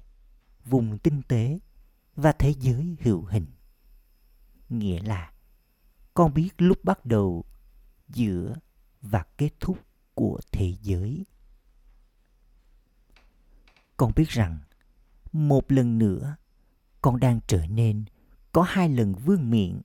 vùng 0.65 0.98
tinh 0.98 1.21
tế 1.27 1.60
và 2.15 2.31
thế 2.31 2.53
giới 2.60 2.95
hữu 3.01 3.25
hình. 3.25 3.45
Nghĩa 4.69 5.01
là 5.01 5.31
con 6.13 6.33
biết 6.33 6.50
lúc 6.57 6.83
bắt 6.83 7.05
đầu, 7.05 7.45
giữa 8.07 8.55
và 9.01 9.25
kết 9.37 9.50
thúc 9.59 9.77
của 10.13 10.39
thế 10.51 10.75
giới. 10.81 11.25
Con 13.98 14.11
biết 14.15 14.29
rằng 14.29 14.59
một 15.31 15.72
lần 15.72 15.98
nữa 15.98 16.35
con 17.01 17.20
đang 17.20 17.39
trở 17.48 17.65
nên 17.65 18.05
có 18.51 18.61
hai 18.61 18.89
lần 18.89 19.13
vương 19.13 19.50
miện. 19.50 19.81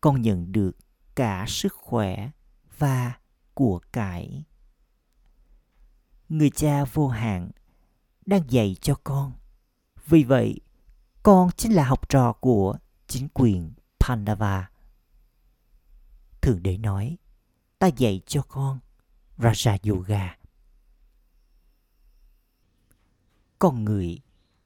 Con 0.00 0.22
nhận 0.22 0.52
được 0.52 0.76
cả 1.14 1.44
sức 1.48 1.74
khỏe 1.74 2.30
và 2.78 3.18
của 3.54 3.80
cải. 3.92 4.44
Người 6.30 6.50
cha 6.50 6.84
vô 6.84 7.08
hạn 7.08 7.50
đang 8.26 8.50
dạy 8.50 8.76
cho 8.80 8.94
con. 9.04 9.32
Vì 10.06 10.24
vậy, 10.24 10.60
con 11.22 11.50
chính 11.56 11.74
là 11.74 11.84
học 11.84 12.08
trò 12.08 12.32
của 12.32 12.78
chính 13.06 13.28
quyền 13.34 13.72
Pandava. 14.00 14.70
Thượng 16.40 16.62
đế 16.62 16.76
nói, 16.76 17.16
ta 17.78 17.86
dạy 17.86 18.20
cho 18.26 18.42
con 18.42 18.78
Raja 19.38 19.78
Yoga. 19.90 20.36
Con 23.58 23.84
người 23.84 24.18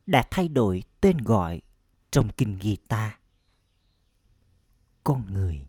đã 0.07 0.27
thay 0.31 0.49
đổi 0.49 0.83
tên 1.01 1.19
gọi 1.19 1.63
trong 2.11 2.29
kinh 2.37 2.59
Gita. 2.63 3.19
Con 5.05 5.33
người 5.33 5.67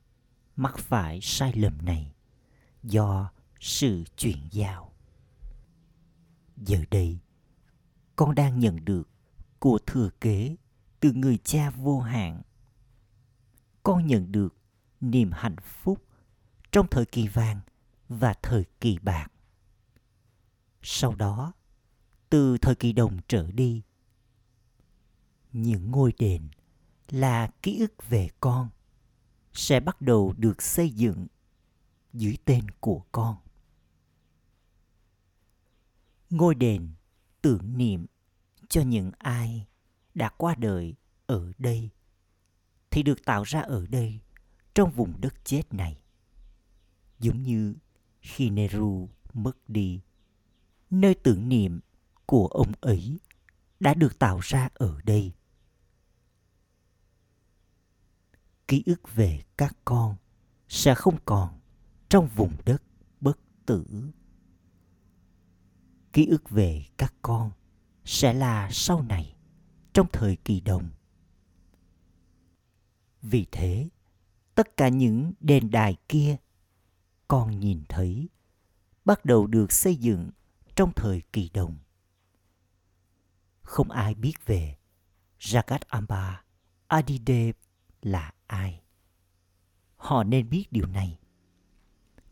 mắc 0.55 0.77
phải 0.77 1.19
sai 1.21 1.53
lầm 1.53 1.85
này 1.85 2.13
do 2.83 3.31
sự 3.59 4.03
chuyển 4.17 4.37
giao. 4.51 4.94
Giờ 6.57 6.83
đây, 6.91 7.19
con 8.15 8.35
đang 8.35 8.59
nhận 8.59 8.85
được 8.85 9.09
của 9.59 9.79
thừa 9.85 10.09
kế 10.21 10.55
từ 10.99 11.11
người 11.11 11.37
cha 11.37 11.69
vô 11.69 11.99
hạn. 11.99 12.41
Con 13.83 14.07
nhận 14.07 14.31
được 14.31 14.55
niềm 15.01 15.31
hạnh 15.31 15.55
phúc 15.63 16.03
trong 16.71 16.87
thời 16.91 17.05
kỳ 17.05 17.27
vàng 17.27 17.59
và 18.09 18.33
thời 18.41 18.65
kỳ 18.81 18.97
bạc. 18.99 19.27
Sau 20.81 21.15
đó, 21.15 21.53
từ 22.29 22.57
thời 22.57 22.75
kỳ 22.75 22.93
đồng 22.93 23.17
trở 23.27 23.51
đi, 23.51 23.81
những 25.53 25.91
ngôi 25.91 26.13
đền 26.19 26.49
là 27.09 27.47
ký 27.61 27.79
ức 27.79 28.09
về 28.09 28.29
con 28.39 28.69
sẽ 29.53 29.79
bắt 29.79 30.01
đầu 30.01 30.33
được 30.37 30.61
xây 30.61 30.89
dựng 30.89 31.27
dưới 32.13 32.37
tên 32.45 32.71
của 32.79 33.03
con. 33.11 33.37
Ngôi 36.35 36.55
đền 36.55 36.93
tưởng 37.41 37.77
niệm 37.77 38.05
cho 38.69 38.81
những 38.81 39.11
ai 39.17 39.67
đã 40.13 40.29
qua 40.29 40.55
đời 40.55 40.95
ở 41.27 41.51
đây 41.57 41.89
thì 42.91 43.03
được 43.03 43.25
tạo 43.25 43.43
ra 43.43 43.61
ở 43.61 43.85
đây 43.87 44.19
trong 44.73 44.91
vùng 44.91 45.21
đất 45.21 45.33
chết 45.45 45.73
này. 45.73 45.99
Giống 47.19 47.41
như 47.41 47.75
khi 48.21 48.49
Nehru 48.49 49.09
mất 49.33 49.69
đi, 49.69 50.01
nơi 50.89 51.15
tưởng 51.15 51.49
niệm 51.49 51.79
của 52.25 52.47
ông 52.47 52.71
ấy 52.81 53.19
đã 53.79 53.93
được 53.93 54.19
tạo 54.19 54.39
ra 54.39 54.69
ở 54.73 55.01
đây. 55.03 55.33
Ký 58.67 58.83
ức 58.85 59.13
về 59.13 59.43
các 59.57 59.77
con 59.85 60.15
sẽ 60.67 60.95
không 60.95 61.17
còn 61.25 61.59
trong 62.09 62.27
vùng 62.27 62.53
đất 62.65 62.83
bất 63.21 63.39
tử. 63.65 64.11
Ký 66.15 66.27
ức 66.27 66.49
về 66.49 66.85
các 66.97 67.13
con 67.21 67.51
sẽ 68.05 68.33
là 68.33 68.69
sau 68.71 69.01
này 69.01 69.35
trong 69.93 70.07
thời 70.13 70.35
kỳ 70.35 70.61
đồng. 70.61 70.89
Vì 73.21 73.45
thế, 73.51 73.89
tất 74.55 74.77
cả 74.77 74.87
những 74.87 75.33
đền 75.39 75.71
đài 75.71 75.97
kia 76.09 76.37
con 77.27 77.59
nhìn 77.59 77.83
thấy 77.89 78.29
bắt 79.05 79.25
đầu 79.25 79.47
được 79.47 79.71
xây 79.71 79.95
dựng 79.95 80.29
trong 80.75 80.91
thời 80.95 81.21
kỳ 81.33 81.49
đồng. 81.53 81.77
Không 83.61 83.91
ai 83.91 84.15
biết 84.15 84.45
về 84.45 84.77
Jagat 85.39 85.79
Amba 85.87 86.43
Adidev 86.87 87.55
là 88.01 88.33
ai. 88.47 88.81
Họ 89.95 90.23
nên 90.23 90.49
biết 90.49 90.65
điều 90.71 90.85
này. 90.85 91.19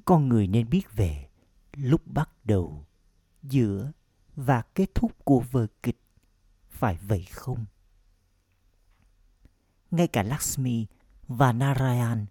Con 0.06 0.30
người 0.30 0.48
nên 0.48 0.70
biết 0.70 0.94
về 0.96 1.30
lúc 1.74 2.08
bắt 2.08 2.46
đầu, 2.46 2.86
giữa 3.44 3.92
và 4.36 4.62
kết 4.76 4.96
thúc 4.96 5.26
của 5.26 5.44
vở 5.52 5.68
kịch. 5.84 6.00
Phải 6.70 6.98
vậy 6.98 7.24
không? 7.32 7.66
Ngay 9.92 10.08
cả 10.08 10.24
Lakshmi 10.24 10.86
và 11.28 11.54
Narayan 11.54 12.26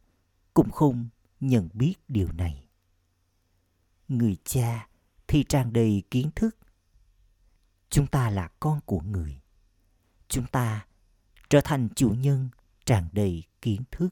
cũng 0.54 0.70
không 0.70 1.08
nhận 1.40 1.68
biết 1.72 1.94
điều 2.08 2.32
này. 2.32 2.66
Người 4.08 4.36
cha 4.44 4.88
thì 5.26 5.44
tràn 5.44 5.72
đầy 5.72 6.02
kiến 6.10 6.30
thức. 6.36 6.56
Chúng 7.90 8.06
ta 8.06 8.30
là 8.30 8.48
con 8.60 8.80
của 8.86 9.00
người. 9.00 9.40
Chúng 10.28 10.46
ta 10.46 10.86
trở 11.50 11.60
thành 11.64 11.88
chủ 11.96 12.10
nhân 12.10 12.48
tràn 12.84 13.08
đầy 13.12 13.44
kiến 13.62 13.82
thức. 13.90 14.08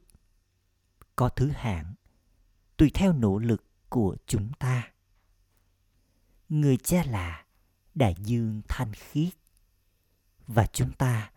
Có 1.16 1.28
thứ 1.28 1.50
hạng, 1.50 1.94
tùy 2.76 2.90
theo 2.94 3.12
nỗ 3.12 3.38
lực 3.38 3.64
của 3.88 4.16
chúng 4.26 4.52
ta. 4.58 4.92
Người 6.50 6.76
cha 6.76 7.04
là 7.04 7.44
đại 7.94 8.14
dương 8.24 8.62
thanh 8.68 8.92
khiết. 8.94 9.34
Và 10.46 10.66
chúng 10.66 10.92
ta 10.92 11.30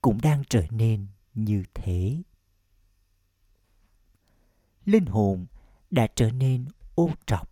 cũng 0.00 0.20
đang 0.20 0.42
trở 0.48 0.66
nên 0.70 1.06
như 1.34 1.64
thế. 1.74 2.22
Linh 4.84 5.06
hồn 5.06 5.46
đã 5.90 6.06
trở 6.14 6.30
nên 6.30 6.68
ô 6.94 7.10
trọc, 7.26 7.50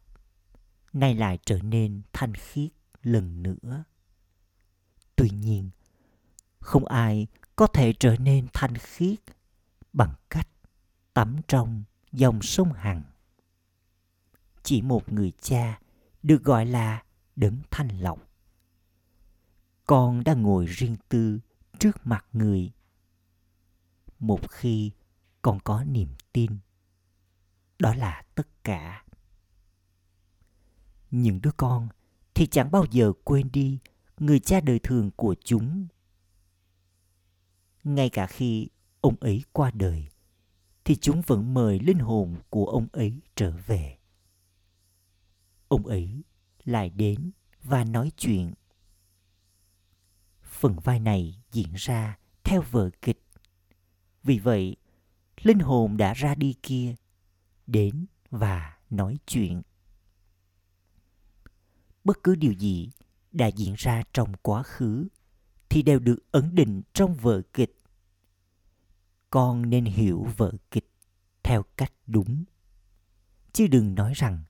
nay 0.92 1.14
lại 1.14 1.38
trở 1.44 1.58
nên 1.58 2.02
thanh 2.12 2.34
khiết 2.34 2.70
lần 3.02 3.42
nữa. 3.42 3.84
Tuy 5.16 5.30
nhiên, 5.30 5.70
không 6.60 6.84
ai 6.84 7.26
có 7.56 7.66
thể 7.66 7.92
trở 7.92 8.16
nên 8.16 8.46
thanh 8.52 8.74
khiết 8.76 9.18
bằng 9.92 10.14
cách 10.30 10.48
tắm 11.12 11.36
trong 11.48 11.84
dòng 12.12 12.42
sông 12.42 12.72
hằng. 12.72 13.02
Chỉ 14.62 14.82
một 14.82 15.12
người 15.12 15.32
cha 15.40 15.80
được 16.22 16.44
gọi 16.44 16.66
là 16.66 17.03
đấng 17.36 17.58
thanh 17.70 17.88
lọc. 18.00 18.28
Con 19.86 20.24
đang 20.24 20.42
ngồi 20.42 20.66
riêng 20.66 20.96
tư 21.08 21.40
trước 21.78 22.06
mặt 22.06 22.26
người. 22.32 22.72
Một 24.18 24.50
khi 24.50 24.90
con 25.42 25.58
có 25.64 25.84
niềm 25.84 26.08
tin, 26.32 26.58
đó 27.78 27.94
là 27.94 28.22
tất 28.34 28.64
cả. 28.64 29.04
Những 31.10 31.40
đứa 31.42 31.50
con 31.56 31.88
thì 32.34 32.46
chẳng 32.46 32.70
bao 32.70 32.84
giờ 32.90 33.12
quên 33.24 33.52
đi 33.52 33.78
người 34.18 34.40
cha 34.40 34.60
đời 34.60 34.78
thường 34.78 35.10
của 35.16 35.34
chúng. 35.44 35.86
Ngay 37.84 38.10
cả 38.10 38.26
khi 38.26 38.68
ông 39.00 39.16
ấy 39.20 39.42
qua 39.52 39.70
đời, 39.70 40.08
thì 40.84 40.96
chúng 40.96 41.22
vẫn 41.26 41.54
mời 41.54 41.78
linh 41.78 41.98
hồn 41.98 42.36
của 42.50 42.66
ông 42.66 42.86
ấy 42.92 43.20
trở 43.34 43.52
về. 43.66 43.98
Ông 45.68 45.86
ấy 45.86 46.22
lại 46.64 46.90
đến 46.90 47.30
và 47.62 47.84
nói 47.84 48.12
chuyện. 48.16 48.54
Phần 50.42 50.76
vai 50.78 51.00
này 51.00 51.42
diễn 51.52 51.72
ra 51.74 52.18
theo 52.44 52.62
vở 52.70 52.90
kịch. 53.02 53.22
Vì 54.22 54.38
vậy, 54.38 54.76
linh 55.42 55.58
hồn 55.58 55.96
đã 55.96 56.12
ra 56.14 56.34
đi 56.34 56.54
kia, 56.62 56.94
đến 57.66 58.06
và 58.30 58.78
nói 58.90 59.18
chuyện. 59.26 59.62
Bất 62.04 62.22
cứ 62.22 62.34
điều 62.34 62.52
gì 62.52 62.90
đã 63.32 63.46
diễn 63.46 63.74
ra 63.78 64.02
trong 64.12 64.32
quá 64.42 64.62
khứ 64.62 65.08
thì 65.68 65.82
đều 65.82 65.98
được 65.98 66.18
ấn 66.32 66.54
định 66.54 66.82
trong 66.92 67.14
vở 67.14 67.42
kịch. 67.52 67.78
Con 69.30 69.70
nên 69.70 69.84
hiểu 69.84 70.26
vở 70.36 70.52
kịch 70.70 70.90
theo 71.42 71.62
cách 71.76 71.92
đúng. 72.06 72.44
Chứ 73.52 73.66
đừng 73.66 73.94
nói 73.94 74.12
rằng 74.16 74.44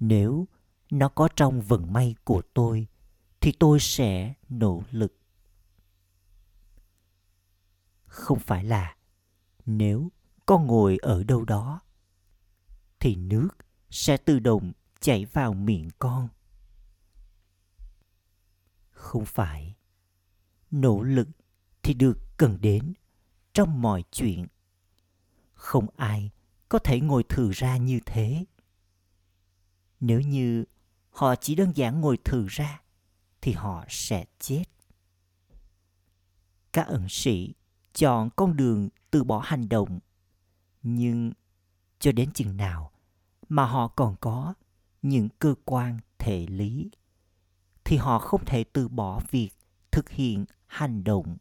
nếu 0.00 0.48
nó 0.90 1.08
có 1.08 1.28
trong 1.36 1.60
vận 1.60 1.92
may 1.92 2.14
của 2.24 2.42
tôi, 2.54 2.86
thì 3.40 3.52
tôi 3.52 3.80
sẽ 3.80 4.34
nỗ 4.48 4.82
lực. 4.90 5.18
Không 8.06 8.38
phải 8.38 8.64
là 8.64 8.96
nếu 9.66 10.12
con 10.46 10.66
ngồi 10.66 10.98
ở 11.02 11.24
đâu 11.24 11.44
đó, 11.44 11.80
thì 13.00 13.16
nước 13.16 13.48
sẽ 13.90 14.16
tự 14.16 14.38
động 14.38 14.72
chảy 15.00 15.24
vào 15.24 15.54
miệng 15.54 15.88
con. 15.98 16.28
Không 18.90 19.24
phải, 19.24 19.74
nỗ 20.70 21.02
lực 21.02 21.28
thì 21.82 21.94
được 21.94 22.18
cần 22.36 22.58
đến 22.60 22.94
trong 23.52 23.82
mọi 23.82 24.04
chuyện. 24.10 24.46
Không 25.54 25.86
ai 25.96 26.30
có 26.68 26.78
thể 26.78 27.00
ngồi 27.00 27.22
thử 27.22 27.50
ra 27.52 27.76
như 27.76 28.00
thế. 28.06 28.44
Nếu 30.00 30.20
như 30.20 30.64
họ 31.18 31.36
chỉ 31.36 31.54
đơn 31.54 31.72
giản 31.76 32.00
ngồi 32.00 32.18
thử 32.24 32.46
ra, 32.48 32.82
thì 33.40 33.52
họ 33.52 33.84
sẽ 33.88 34.24
chết. 34.38 34.64
Các 36.72 36.86
ẩn 36.86 37.06
sĩ 37.08 37.54
chọn 37.94 38.30
con 38.36 38.56
đường 38.56 38.88
từ 39.10 39.24
bỏ 39.24 39.38
hành 39.38 39.68
động, 39.68 40.00
nhưng 40.82 41.32
cho 41.98 42.12
đến 42.12 42.32
chừng 42.32 42.56
nào 42.56 42.92
mà 43.48 43.66
họ 43.66 43.88
còn 43.88 44.16
có 44.20 44.54
những 45.02 45.28
cơ 45.38 45.54
quan 45.64 45.98
thể 46.18 46.46
lý, 46.46 46.90
thì 47.84 47.96
họ 47.96 48.18
không 48.18 48.44
thể 48.44 48.64
từ 48.64 48.88
bỏ 48.88 49.20
việc 49.30 49.50
thực 49.90 50.10
hiện 50.10 50.44
hành 50.66 51.04
động. 51.04 51.36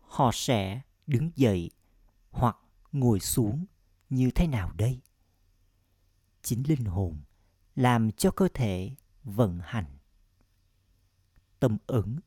Họ 0.00 0.30
sẽ 0.32 0.80
đứng 1.06 1.30
dậy 1.36 1.70
hoặc 2.30 2.56
ngồi 2.92 3.20
xuống 3.20 3.66
như 4.10 4.30
thế 4.30 4.46
nào 4.46 4.72
đây? 4.72 5.00
Chính 6.42 6.62
linh 6.68 6.84
hồn, 6.84 7.16
làm 7.76 8.10
cho 8.12 8.30
cơ 8.30 8.48
thể 8.54 8.90
vận 9.24 9.60
hành. 9.62 9.98
Tâm 11.60 11.78
ẩn 11.86 12.18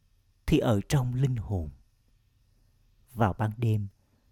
thì 0.45 0.57
ở 0.57 0.81
trong 0.89 1.13
linh 1.13 1.35
hồn. 1.35 1.69
Vào 3.13 3.33
ban 3.33 3.51
đêm, 3.57 3.87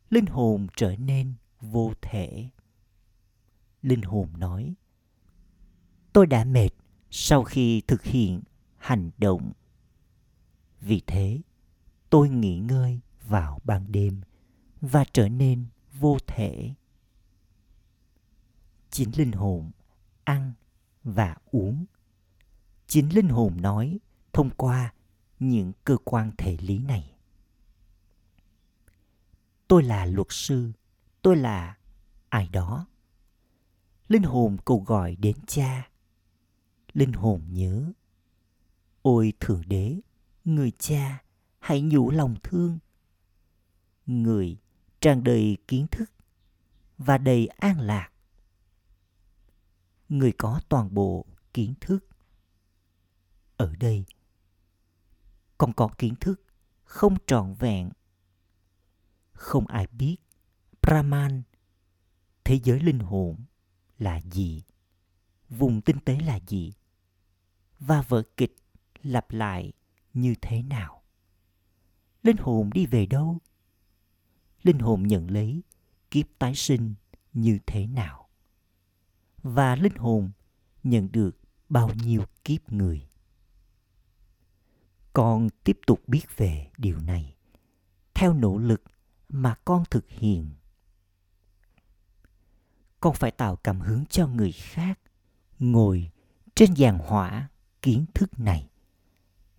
linh 0.10 0.26
hồn 0.26 0.68
trở 0.76 0.96
nên 0.96 1.34
vô 1.62 1.94
thể. 2.02 2.50
Linh 3.82 4.02
hồn 4.02 4.30
nói, 4.38 4.74
tôi 6.14 6.28
đã 6.28 6.46
mệt 6.46 6.70
sau 7.10 7.44
khi 7.44 7.82
thực 7.88 8.04
hiện 8.04 8.42
hành 8.78 9.12
động. 9.18 9.52
Vì 10.80 11.02
thế, 11.08 11.42
tôi 12.10 12.30
nghỉ 12.30 12.60
ngơi 12.60 13.00
vào 13.28 13.60
ban 13.64 13.92
đêm 13.92 14.22
và 14.82 15.06
trở 15.14 15.30
nên 15.30 15.66
vô 15.94 16.18
thể 16.28 16.74
chính 18.94 19.12
linh 19.18 19.32
hồn 19.32 19.72
ăn 20.24 20.54
và 21.04 21.36
uống. 21.52 21.86
Chính 22.88 23.16
linh 23.16 23.30
hồn 23.30 23.62
nói 23.62 24.00
thông 24.34 24.50
qua 24.50 24.94
những 25.40 25.72
cơ 25.84 25.98
quan 26.04 26.32
thể 26.38 26.58
lý 26.62 26.80
này. 26.80 27.16
Tôi 29.68 29.84
là 29.84 30.06
luật 30.06 30.28
sư, 30.30 30.72
tôi 31.22 31.36
là 31.36 31.78
ai 32.30 32.48
đó. 32.48 32.88
Linh 34.08 34.24
hồn 34.24 34.58
cầu 34.66 34.84
gọi 34.88 35.16
đến 35.16 35.36
cha. 35.48 35.90
Linh 36.94 37.14
hồn 37.14 37.42
nhớ, 37.50 37.92
ôi 39.02 39.34
thượng 39.40 39.64
đế, 39.68 40.00
người 40.46 40.72
cha, 40.72 41.24
hãy 41.60 41.82
nhủ 41.82 42.12
lòng 42.12 42.36
thương. 42.44 42.80
Người 44.06 44.58
tràn 45.00 45.24
đầy 45.24 45.58
kiến 45.68 45.88
thức 45.92 46.12
và 46.98 47.18
đầy 47.18 47.48
an 47.48 47.80
lạc 47.80 48.13
người 50.18 50.32
có 50.32 50.62
toàn 50.70 50.94
bộ 50.94 51.26
kiến 51.54 51.74
thức. 51.82 52.08
Ở 53.58 53.76
đây, 53.80 54.06
còn 55.58 55.74
có 55.74 55.90
kiến 55.98 56.16
thức 56.16 56.44
không 56.84 57.18
trọn 57.28 57.54
vẹn. 57.54 57.90
Không 59.34 59.68
ai 59.68 59.88
biết 59.88 60.18
brahman, 60.82 61.44
thế 62.44 62.60
giới 62.64 62.80
linh 62.80 63.00
hồn 63.00 63.46
là 63.98 64.22
gì, 64.32 64.64
vùng 65.50 65.82
tinh 65.82 66.00
tế 66.06 66.20
là 66.20 66.40
gì, 66.48 66.74
và 67.80 68.02
vở 68.02 68.24
kịch 68.38 68.56
lặp 69.04 69.32
lại 69.32 69.74
như 70.14 70.36
thế 70.42 70.64
nào. 70.64 71.04
Linh 72.24 72.38
hồn 72.38 72.70
đi 72.74 72.86
về 72.86 73.06
đâu? 73.06 73.38
Linh 74.64 74.80
hồn 74.80 75.08
nhận 75.08 75.32
lấy 75.32 75.64
kiếp 76.12 76.26
tái 76.40 76.56
sinh 76.56 76.94
như 77.34 77.60
thế 77.66 77.88
nào? 77.88 78.23
Và 79.44 79.76
linh 79.76 79.98
hồn 79.98 80.32
nhận 80.84 81.12
được 81.12 81.40
bao 81.70 81.90
nhiêu 82.04 82.24
kiếp 82.44 82.72
người. 82.72 83.08
Con 85.14 85.50
tiếp 85.64 85.80
tục 85.88 86.02
biết 86.08 86.38
về 86.38 86.72
điều 86.78 87.00
này 87.00 87.36
theo 88.14 88.34
nỗ 88.34 88.58
lực 88.58 88.84
mà 89.30 89.56
con 89.66 89.84
thực 89.90 90.10
hiện. 90.10 90.50
Con 93.00 93.14
phải 93.14 93.32
tạo 93.32 93.56
cảm 93.56 93.82
hứng 93.82 94.06
cho 94.06 94.28
người 94.28 94.52
khác 94.52 95.00
ngồi 95.60 96.12
trên 96.56 96.74
giàn 96.74 97.00
hỏa 97.00 97.50
kiến 97.82 98.06
thức 98.14 98.40
này 98.40 98.70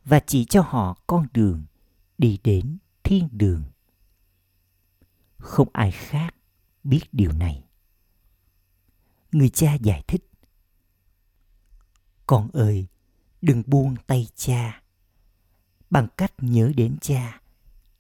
và 0.05 0.21
chỉ 0.21 0.45
cho 0.45 0.63
họ 0.63 0.99
con 1.07 1.27
đường 1.33 1.65
đi 2.19 2.39
đến 2.45 2.79
thiên 3.03 3.29
đường. 3.33 3.63
Không 5.39 5.69
ai 5.73 5.91
khác 5.91 6.35
biết 6.85 7.03
điều 7.13 7.33
này 7.33 7.64
người 9.35 9.49
cha 9.49 9.75
giải 9.75 10.03
thích. 10.07 10.31
Con 12.27 12.51
ơi, 12.53 12.87
đừng 13.43 13.63
buông 13.67 13.95
tay 14.07 14.29
cha. 14.35 14.83
Bằng 15.91 16.09
cách 16.17 16.33
nhớ 16.39 16.73
đến 16.77 16.97
cha, 17.01 17.41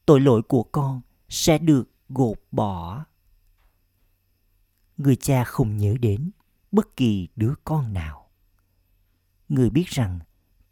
tội 0.06 0.20
lỗi 0.20 0.42
của 0.42 0.62
con 0.62 1.00
sẽ 1.28 1.58
được 1.58 1.90
gột 2.08 2.38
bỏ. 2.50 3.04
Người 4.96 5.16
cha 5.16 5.44
không 5.44 5.76
nhớ 5.76 5.94
đến 6.00 6.30
bất 6.72 6.96
kỳ 6.96 7.28
đứa 7.36 7.54
con 7.64 7.92
nào. 7.92 8.30
Người 9.48 9.70
biết 9.70 9.86
rằng 9.86 10.18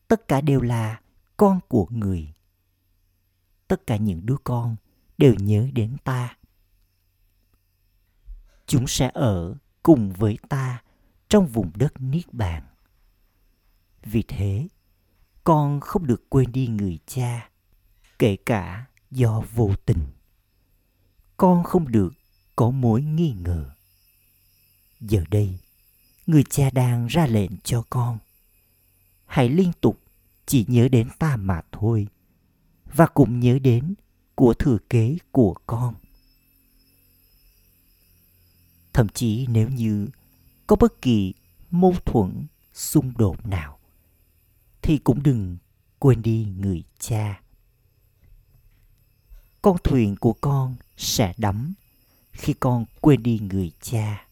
tất 0.09 0.29
cả 0.29 0.40
đều 0.40 0.61
là 0.61 1.01
con 1.37 1.61
của 1.68 1.87
người. 1.90 2.33
Tất 3.68 3.87
cả 3.87 3.96
những 3.96 4.27
đứa 4.27 4.37
con 4.44 4.77
đều 5.18 5.35
nhớ 5.35 5.68
đến 5.72 5.96
ta. 6.05 6.37
Chúng 8.66 8.87
sẽ 8.87 9.11
ở 9.14 9.57
cùng 9.83 10.12
với 10.12 10.38
ta 10.49 10.83
trong 11.29 11.47
vùng 11.47 11.71
đất 11.75 11.92
niết 12.01 12.35
bàn. 12.35 12.62
Vì 14.05 14.23
thế, 14.29 14.68
con 15.45 15.81
không 15.81 16.07
được 16.07 16.31
quên 16.31 16.53
đi 16.53 16.66
người 16.66 16.99
cha, 17.07 17.51
kể 18.18 18.37
cả 18.47 18.87
do 19.11 19.42
vô 19.55 19.71
tình. 19.87 20.07
Con 21.37 21.64
không 21.64 21.92
được 21.92 22.12
có 22.57 22.71
mối 22.71 23.03
nghi 23.03 23.33
ngờ. 23.33 23.71
Giờ 25.01 25.25
đây, 25.31 25.59
người 26.27 26.45
cha 26.51 26.71
đang 26.71 27.07
ra 27.07 27.27
lệnh 27.27 27.51
cho 27.64 27.85
con. 27.90 28.18
Hãy 29.27 29.49
liên 29.49 29.73
tục 29.81 30.01
chỉ 30.47 30.64
nhớ 30.68 30.88
đến 30.88 31.09
ta 31.18 31.37
mà 31.37 31.61
thôi, 31.73 32.07
và 32.95 33.07
cũng 33.07 33.40
nhớ 33.40 33.59
đến 33.59 33.95
của 34.35 34.55
thừa 34.55 34.79
kế 34.90 35.16
của 35.31 35.55
con 35.66 35.95
thậm 38.92 39.09
chí 39.09 39.46
nếu 39.46 39.68
như 39.68 40.09
có 40.66 40.76
bất 40.76 41.02
kỳ 41.02 41.35
mâu 41.70 41.94
thuẫn 42.05 42.46
xung 42.72 43.12
đột 43.16 43.46
nào, 43.46 43.78
thì 44.83 44.98
cũng 44.98 45.22
đừng 45.22 45.57
quên 45.98 46.22
đi 46.22 46.46
người 46.57 46.85
cha 46.98 47.42
con 49.62 49.76
thuyền 49.85 50.16
của 50.16 50.33
con 50.33 50.76
sẽ 50.96 51.35
đắm 51.37 51.74
khi 52.33 52.52
con 52.52 52.85
quên 53.00 53.22
đi 53.22 53.38
người 53.38 53.72
cha 53.81 54.26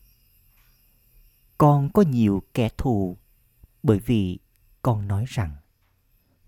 con 1.59 1.91
có 1.93 2.03
nhiều 2.03 2.43
kẻ 2.55 2.69
thù 2.77 3.17
bởi 3.83 3.99
vì 3.99 4.39
con 4.83 5.09
nói 5.09 5.25
rằng 5.29 5.57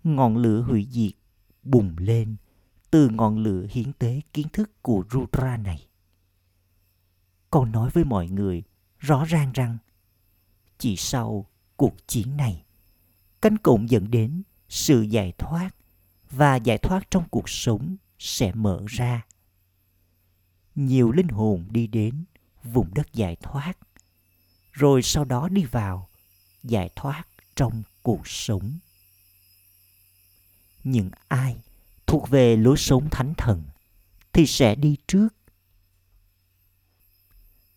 ngọn 0.03 0.37
lửa 0.37 0.61
hủy 0.61 0.87
diệt 0.91 1.11
bùng 1.63 1.95
lên 1.97 2.35
từ 2.91 3.09
ngọn 3.09 3.37
lửa 3.37 3.65
hiến 3.69 3.93
tế 3.93 4.21
kiến 4.33 4.47
thức 4.53 4.81
của 4.81 5.03
Rudra 5.11 5.57
này. 5.57 5.87
Con 7.53 7.71
nói 7.71 7.89
với 7.89 8.03
mọi 8.03 8.27
người 8.27 8.63
rõ 8.99 9.25
ràng 9.25 9.51
rằng 9.53 9.77
chỉ 10.77 10.95
sau 10.95 11.45
cuộc 11.75 12.07
chiến 12.07 12.37
này, 12.37 12.63
cánh 13.41 13.57
cổng 13.57 13.89
dẫn 13.89 14.11
đến 14.11 14.43
sự 14.69 15.01
giải 15.01 15.33
thoát 15.37 15.69
và 16.31 16.55
giải 16.55 16.77
thoát 16.77 17.11
trong 17.11 17.23
cuộc 17.29 17.49
sống 17.49 17.95
sẽ 18.19 18.51
mở 18.53 18.81
ra. 18.87 19.25
Nhiều 20.75 21.11
linh 21.11 21.27
hồn 21.27 21.65
đi 21.69 21.87
đến 21.87 22.23
vùng 22.63 22.93
đất 22.93 23.13
giải 23.13 23.35
thoát, 23.35 23.73
rồi 24.71 25.01
sau 25.01 25.25
đó 25.25 25.49
đi 25.49 25.63
vào 25.63 26.09
giải 26.63 26.89
thoát 26.95 27.23
trong 27.55 27.83
cuộc 28.03 28.27
sống. 28.27 28.79
Những 30.83 31.09
ai 31.27 31.57
thuộc 32.07 32.29
về 32.29 32.55
lối 32.57 32.77
sống 32.77 33.09
thánh 33.11 33.33
thần 33.37 33.63
thì 34.33 34.45
sẽ 34.45 34.75
đi 34.75 34.97
trước. 35.07 35.27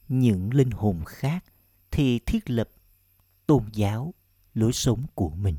Những 0.09 0.55
linh 0.55 0.71
hồn 0.71 1.05
khác 1.07 1.45
thì 1.91 2.19
thiết 2.19 2.51
lập 2.51 2.69
tôn 3.47 3.69
giáo, 3.73 4.15
lối 4.55 4.73
sống 4.73 5.07
của 5.15 5.31
mình. 5.31 5.57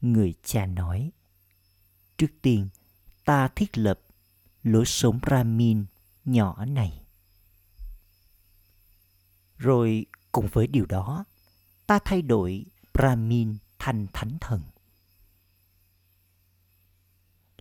Người 0.00 0.34
cha 0.42 0.66
nói, 0.66 1.12
trước 2.18 2.30
tiên 2.42 2.68
ta 3.24 3.48
thiết 3.48 3.78
lập 3.78 4.00
lối 4.62 4.86
sống 4.86 5.20
Brahmin 5.22 5.84
nhỏ 6.24 6.64
này. 6.64 7.02
Rồi 9.56 10.06
cùng 10.32 10.48
với 10.52 10.66
điều 10.66 10.86
đó, 10.86 11.24
ta 11.86 11.98
thay 12.04 12.22
đổi 12.22 12.66
Brahmin 12.94 13.56
thành 13.78 14.06
thánh 14.12 14.38
thần. 14.40 14.62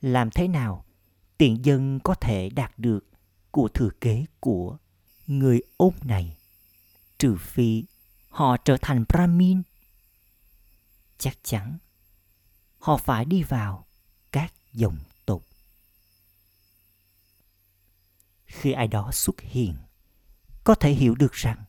Làm 0.02 0.30
thế 0.32 0.48
nào 0.48 0.86
tiện 1.38 1.66
dân 1.66 2.00
có 2.04 2.16
thể 2.16 2.50
đạt 2.50 2.80
được 2.80 3.06
của 3.52 3.68
thừa 3.68 3.90
kế 4.02 4.26
của 4.40 4.78
người 5.30 5.62
ôn 5.78 5.94
này 6.04 6.38
trừ 7.18 7.38
phi 7.40 7.84
họ 8.30 8.58
trở 8.58 8.78
thành 8.82 9.06
Brahmin? 9.10 9.62
Chắc 11.18 11.38
chắn 11.44 11.78
họ 12.80 12.98
phải 12.98 13.26
đi 13.26 13.44
vào 13.44 13.88
các 14.32 14.54
dòng 14.74 14.98
tục. 15.26 15.46
Khi 18.46 18.72
ai 18.72 18.88
đó 18.88 19.12
xuất 19.12 19.42
hiện, 19.42 19.76
có 20.64 20.76
thể 20.76 20.92
hiểu 20.92 21.16
được 21.16 21.34
rằng 21.34 21.64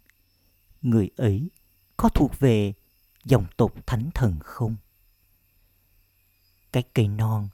người 0.83 1.11
ấy 1.17 1.51
có 1.97 2.09
thuộc 2.09 2.39
về 2.39 2.73
dòng 3.25 3.47
tộc 3.57 3.73
thánh 3.87 4.11
thần 4.15 4.39
không? 4.45 4.77
Cái 6.73 6.83
cây 6.95 7.09
non 7.09 7.49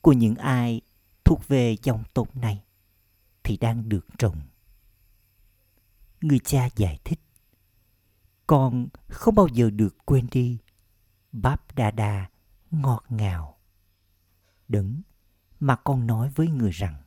của 0.00 0.12
những 0.12 0.34
ai 0.34 0.80
thuộc 1.24 1.48
về 1.48 1.76
dòng 1.82 2.04
tộc 2.14 2.36
này 2.36 2.62
thì 3.42 3.56
đang 3.56 3.88
được 3.88 4.06
trồng. 4.18 4.40
Người 6.24 6.38
cha 6.38 6.68
giải 6.76 6.98
thích, 7.04 7.20
con 8.46 8.88
không 9.08 9.34
bao 9.34 9.48
giờ 9.48 9.70
được 9.70 9.96
quên 10.04 10.26
đi 10.30 10.58
bắp 11.32 11.74
đa 11.74 11.90
đa 11.90 12.30
ngọt 12.70 13.04
ngào. 13.08 13.58
Đấng 14.68 15.02
mà 15.60 15.76
con 15.76 16.06
nói 16.06 16.30
với 16.34 16.48
người 16.48 16.70
rằng, 16.70 17.02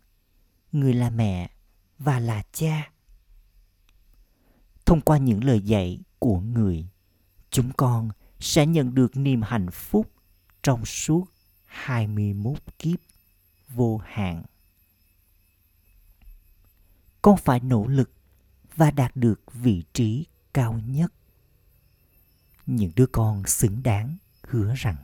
người 0.71 0.93
là 0.93 1.09
mẹ 1.09 1.51
và 1.99 2.19
là 2.19 2.43
cha. 2.51 2.91
Thông 4.85 5.01
qua 5.01 5.17
những 5.17 5.43
lời 5.43 5.61
dạy 5.61 5.99
của 6.19 6.39
người, 6.39 6.87
chúng 7.49 7.71
con 7.77 8.09
sẽ 8.39 8.65
nhận 8.65 8.95
được 8.95 9.17
niềm 9.17 9.41
hạnh 9.41 9.71
phúc 9.71 10.11
trong 10.63 10.85
suốt 10.85 11.25
21 11.65 12.57
kiếp 12.79 12.99
vô 13.69 14.01
hạn. 14.05 14.43
Con 17.21 17.37
phải 17.37 17.59
nỗ 17.59 17.87
lực 17.87 18.16
và 18.77 18.91
đạt 18.91 19.15
được 19.15 19.41
vị 19.53 19.83
trí 19.93 20.25
cao 20.53 20.81
nhất. 20.87 21.13
Những 22.65 22.91
đứa 22.95 23.05
con 23.05 23.43
xứng 23.47 23.83
đáng 23.83 24.17
hứa 24.43 24.73
rằng 24.75 24.95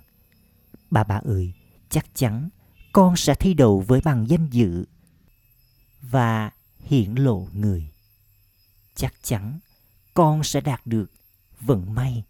Bà 0.93 1.03
bà 1.03 1.15
ơi, 1.15 1.53
chắc 1.89 2.05
chắn 2.13 2.49
con 2.91 3.15
sẽ 3.15 3.36
thi 3.36 3.53
đầu 3.53 3.83
với 3.88 4.01
bằng 4.01 4.29
danh 4.29 4.49
dự 4.49 4.86
và 6.01 6.51
hiển 6.79 7.15
lộ 7.15 7.47
người. 7.53 7.91
Chắc 8.95 9.13
chắn 9.21 9.59
con 10.13 10.43
sẽ 10.43 10.62
đạt 10.62 10.88
được 10.88 11.12
vận 11.62 11.93
may, 11.93 12.23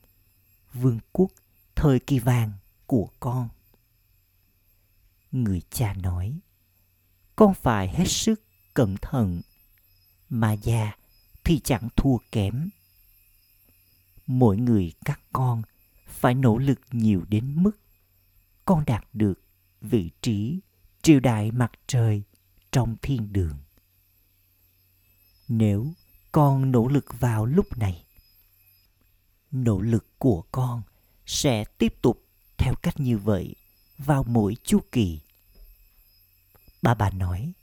vương 0.74 1.00
quốc 1.12 1.32
thời 1.76 2.00
kỳ 2.00 2.20
vàng 2.20 2.52
của 2.86 3.10
con. 3.20 3.50
Người 5.32 5.62
cha 5.70 5.94
nói, 5.94 6.40
con 7.36 7.54
phải 7.54 7.88
hết 7.88 8.08
sức 8.08 8.42
cẩn 8.74 8.96
thận, 9.02 9.42
mà 10.30 10.54
già 10.54 10.92
thì 11.44 11.60
chẳng 11.64 11.90
thua 11.96 12.18
kém. 12.32 12.70
Mỗi 14.28 14.58
người 14.58 14.94
các 15.06 15.22
con 15.34 15.62
phải 16.08 16.34
nỗ 16.34 16.58
lực 16.58 16.80
nhiều 16.92 17.26
đến 17.30 17.64
mức 17.64 17.80
con 18.66 18.84
đạt 18.86 19.06
được 19.14 19.40
vị 19.82 20.12
trí 20.22 20.60
triều 21.02 21.20
đại 21.20 21.52
mặt 21.52 21.72
trời 21.88 22.24
trong 22.72 22.96
thiên 23.02 23.34
đường. 23.34 23.58
Nếu 25.48 25.94
con 26.32 26.72
nỗ 26.72 26.88
lực 26.88 27.06
vào 27.20 27.46
lúc 27.46 27.78
này, 27.78 28.06
nỗ 29.52 29.82
lực 29.82 30.06
của 30.20 30.44
con 30.52 30.82
sẽ 31.26 31.66
tiếp 31.66 31.94
tục 32.02 32.24
theo 32.58 32.74
cách 32.82 33.00
như 33.00 33.18
vậy 33.18 33.56
vào 33.98 34.24
mỗi 34.24 34.56
chu 34.64 34.80
kỳ. 34.92 35.20
Bà 36.82 36.94
bà 36.94 37.10
nói, 37.10 37.54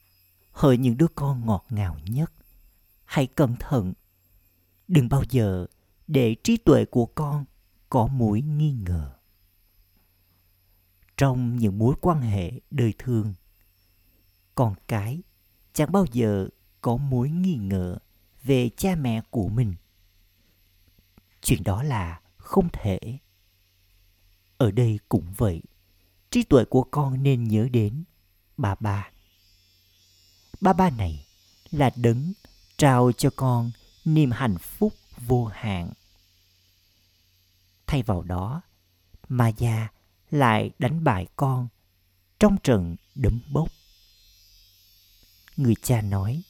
hỡi 0.52 0.78
những 0.78 0.96
đứa 0.96 1.08
con 1.14 1.46
ngọt 1.46 1.64
ngào 1.70 1.98
nhất, 2.04 2.32
hãy 3.10 3.26
cẩn 3.26 3.56
thận. 3.56 3.92
Đừng 4.88 5.08
bao 5.08 5.22
giờ 5.30 5.66
để 6.06 6.36
trí 6.44 6.56
tuệ 6.56 6.84
của 6.84 7.06
con 7.06 7.44
có 7.88 8.06
mối 8.06 8.40
nghi 8.40 8.72
ngờ. 8.72 9.12
Trong 11.16 11.56
những 11.56 11.78
mối 11.78 11.94
quan 12.00 12.20
hệ 12.20 12.52
đời 12.70 12.94
thường, 12.98 13.34
con 14.54 14.74
cái 14.88 15.22
chẳng 15.72 15.92
bao 15.92 16.04
giờ 16.12 16.48
có 16.80 16.96
mối 16.96 17.30
nghi 17.30 17.54
ngờ 17.54 17.98
về 18.42 18.70
cha 18.76 18.94
mẹ 18.94 19.20
của 19.30 19.48
mình. 19.48 19.74
Chuyện 21.42 21.62
đó 21.64 21.82
là 21.82 22.20
không 22.36 22.68
thể. 22.72 22.98
Ở 24.58 24.70
đây 24.70 24.98
cũng 25.08 25.32
vậy, 25.36 25.62
trí 26.30 26.42
tuệ 26.42 26.64
của 26.64 26.82
con 26.82 27.22
nên 27.22 27.44
nhớ 27.44 27.68
đến 27.72 28.04
bà 28.56 28.74
ba. 28.74 29.10
Ba 30.60 30.72
ba 30.72 30.90
này 30.90 31.26
là 31.70 31.90
đấng 31.96 32.32
trao 32.80 33.12
cho 33.12 33.30
con 33.36 33.70
niềm 34.04 34.30
hạnh 34.30 34.58
phúc 34.58 34.94
vô 35.26 35.44
hạn 35.44 35.92
thay 37.86 38.02
vào 38.02 38.22
đó 38.22 38.62
mà 39.28 39.48
già 39.48 39.88
lại 40.30 40.70
đánh 40.78 41.04
bại 41.04 41.26
con 41.36 41.68
trong 42.38 42.56
trận 42.62 42.96
đấm 43.14 43.40
bốc. 43.52 43.68
Người 45.56 45.74
cha 45.82 46.00
nói, 46.00 46.42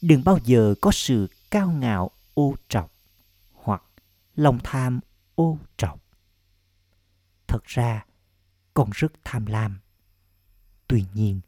đừng 0.00 0.24
bao 0.24 0.38
giờ 0.44 0.74
có 0.80 0.90
sự 0.92 1.28
cao 1.50 1.70
ngạo 1.70 2.10
ô 2.34 2.54
trọc 2.68 2.92
hoặc 3.52 3.82
lòng 4.34 4.58
tham 4.64 5.00
ô 5.34 5.58
trọc. 5.76 6.00
Thật 7.46 7.64
ra, 7.64 8.04
con 8.74 8.90
rất 8.94 9.12
tham 9.24 9.46
lam. 9.46 9.80
Tuy 10.88 11.04
nhiên, 11.14 11.40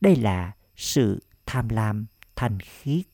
đây 0.00 0.16
là 0.16 0.52
sự 0.76 1.22
tham 1.46 1.68
lam 1.68 2.06
thanh 2.36 2.60
khiết. 2.60 3.06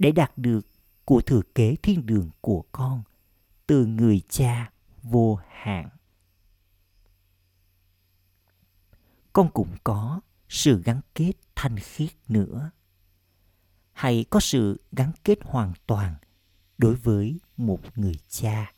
Để 0.00 0.12
đạt 0.12 0.38
được 0.38 0.66
của 1.04 1.20
thừa 1.20 1.42
kế 1.54 1.76
thiên 1.82 2.06
đường 2.06 2.30
của 2.40 2.64
con 2.72 3.02
từ 3.66 3.86
người 3.86 4.20
cha 4.28 4.70
vô 5.02 5.38
hạn. 5.48 5.88
con 9.32 9.50
cũng 9.54 9.76
có 9.84 10.20
sự 10.48 10.82
gắn 10.82 11.00
kết 11.14 11.32
thanh 11.54 11.78
khiết 11.78 12.10
nữa. 12.28 12.70
Hay 13.92 14.24
có 14.30 14.40
sự 14.40 14.80
gắn 14.92 15.12
kết 15.24 15.38
hoàn 15.42 15.72
toàn 15.86 16.14
đối 16.78 16.94
với 16.94 17.38
một 17.56 17.80
người 17.94 18.14
cha. 18.28 18.72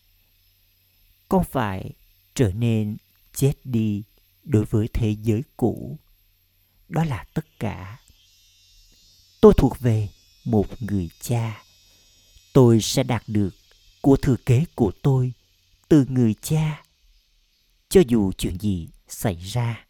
Con 1.29 1.45
phải 1.45 1.93
trở 2.35 2.53
nên 2.53 2.97
chết 3.33 3.53
đi 3.65 4.03
đối 4.45 4.65
với 4.65 4.89
thế 4.93 5.17
giới 5.23 5.43
cũ. 5.57 5.99
Đó 6.89 7.05
là 7.05 7.25
tất 7.35 7.45
cả. 7.59 8.01
Tôi 9.41 9.53
thuộc 9.57 9.79
về 9.81 10.09
một 10.45 10.83
người 10.83 11.11
cha. 11.21 11.63
Tôi 12.53 12.81
sẽ 12.81 13.03
đạt 13.03 13.23
được 13.27 13.51
của 14.01 14.17
thừa 14.17 14.37
kế 14.47 14.65
của 14.75 14.93
tôi 15.03 15.33
từ 15.89 16.07
người 16.09 16.35
cha, 16.35 16.83
cho 17.89 18.01
dù 18.09 18.33
chuyện 18.33 18.59
gì 18.59 18.89
xảy 19.09 19.37
ra. 19.37 19.87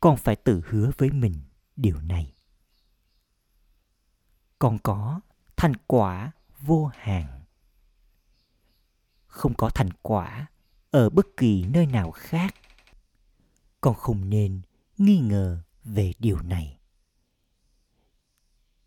Con 0.00 0.16
phải 0.16 0.36
tự 0.36 0.62
hứa 0.68 0.90
với 0.98 1.10
mình 1.10 1.34
điều 1.76 2.00
này. 2.00 2.32
Con 4.58 4.78
có 4.78 5.20
thành 5.56 5.72
quả 5.86 6.32
vô 6.60 6.90
hạn. 6.94 7.44
Không 9.26 9.54
có 9.54 9.70
thành 9.70 9.90
quả 10.02 10.46
ở 10.90 11.10
bất 11.10 11.26
kỳ 11.36 11.62
nơi 11.62 11.86
nào 11.86 12.10
khác. 12.10 12.54
Con 13.80 13.94
không 13.94 14.30
nên 14.30 14.60
nghi 14.98 15.18
ngờ 15.18 15.62
về 15.84 16.12
điều 16.18 16.42
này 16.42 16.77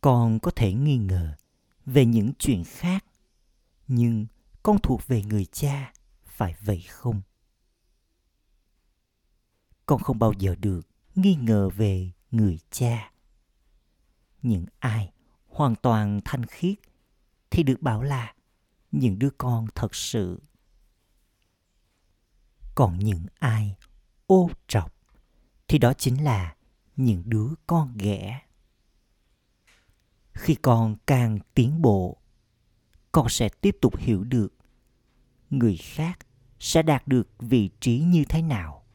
con 0.02 0.40
có 0.40 0.52
thể 0.56 0.74
nghi 0.74 0.98
ngờ 0.98 1.36
về 1.86 2.06
những 2.06 2.34
chuyện 2.40 2.64
khác, 2.64 3.06
nhưng 3.88 4.26
con 4.64 4.78
thuộc 4.84 5.08
về 5.08 5.24
người 5.24 5.46
cha, 5.46 5.94
phải 6.26 6.56
vậy 6.62 6.82
không? 6.82 7.22
Con 9.86 10.02
không 10.02 10.20
bao 10.20 10.34
giờ 10.40 10.56
được 10.56 10.82
nghi 11.16 11.36
ngờ 11.36 11.70
về 11.70 12.12
người 12.32 12.60
cha. 12.72 13.12
Những 14.42 14.66
ai 14.80 15.12
hoàn 15.48 15.76
toàn 15.76 16.22
thanh 16.26 16.46
khiết 16.46 16.78
thì 17.50 17.64
được 17.64 17.82
bảo 17.82 18.04
là 18.04 18.34
những 18.92 19.20
đứa 19.20 19.30
con 19.38 19.68
thật 19.76 19.96
sự. 19.96 20.42
Còn 22.76 23.00
những 23.00 23.26
ai 23.40 23.76
ô 24.28 24.50
trọc 24.68 24.94
thì 25.68 25.78
đó 25.78 25.94
chính 25.94 26.24
là 26.24 26.56
những 26.96 27.24
đứa 27.26 27.48
con 27.68 27.98
ghẻ 27.98 28.42
khi 30.34 30.56
con 30.56 30.96
càng 31.06 31.40
tiến 31.54 31.82
bộ, 31.82 32.18
con 33.12 33.30
sẽ 33.30 33.50
tiếp 33.62 33.78
tục 33.82 33.98
hiểu 33.98 34.24
được 34.24 34.54
người 35.50 35.78
khác 35.78 36.20
sẽ 36.60 36.84
đạt 36.84 37.08
được 37.08 37.30
vị 37.40 37.70
trí 37.80 38.00
như 38.00 38.24
thế 38.30 38.42
nào 38.42 38.86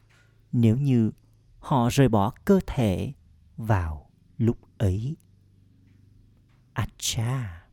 nếu 0.53 0.77
như 0.77 1.11
họ 1.59 1.88
rời 1.92 2.09
bỏ 2.09 2.33
cơ 2.44 2.61
thể 2.66 3.12
vào 3.57 4.11
lúc 4.38 4.79
ấy. 4.79 5.16
Acha. 6.72 7.66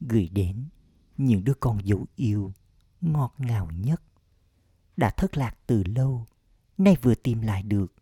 Gửi 0.00 0.28
đến 0.28 0.68
những 1.16 1.44
đứa 1.44 1.54
con 1.54 1.86
dấu 1.86 2.06
yêu 2.16 2.52
ngọt 3.00 3.34
ngào 3.38 3.70
nhất 3.70 4.02
đã 4.96 5.10
thất 5.10 5.36
lạc 5.36 5.56
từ 5.66 5.82
lâu, 5.84 6.26
nay 6.78 6.96
vừa 7.02 7.14
tìm 7.14 7.40
lại 7.40 7.62
được. 7.62 7.94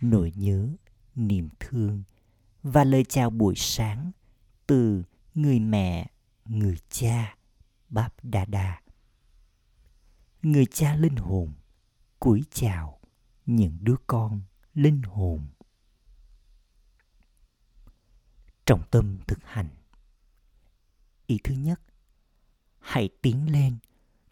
Nỗi 0.00 0.32
nhớ, 0.36 0.68
niềm 1.14 1.48
thương 1.60 2.02
và 2.68 2.84
lời 2.84 3.04
chào 3.04 3.30
buổi 3.30 3.54
sáng 3.56 4.12
từ 4.66 5.02
người 5.34 5.60
mẹ, 5.60 6.10
người 6.44 6.78
cha, 6.88 7.36
báp 7.88 8.14
đa 8.22 8.44
đa. 8.44 8.80
Người 10.42 10.66
cha 10.66 10.94
linh 10.94 11.16
hồn 11.16 11.52
cúi 12.20 12.44
chào 12.50 13.00
những 13.46 13.78
đứa 13.80 13.94
con 14.06 14.40
linh 14.74 15.02
hồn. 15.02 15.46
Trọng 18.64 18.82
tâm 18.90 19.18
thực 19.26 19.38
hành. 19.44 19.68
Ý 21.26 21.38
thứ 21.44 21.54
nhất, 21.54 21.80
hãy 22.78 23.08
tiến 23.22 23.52
lên 23.52 23.78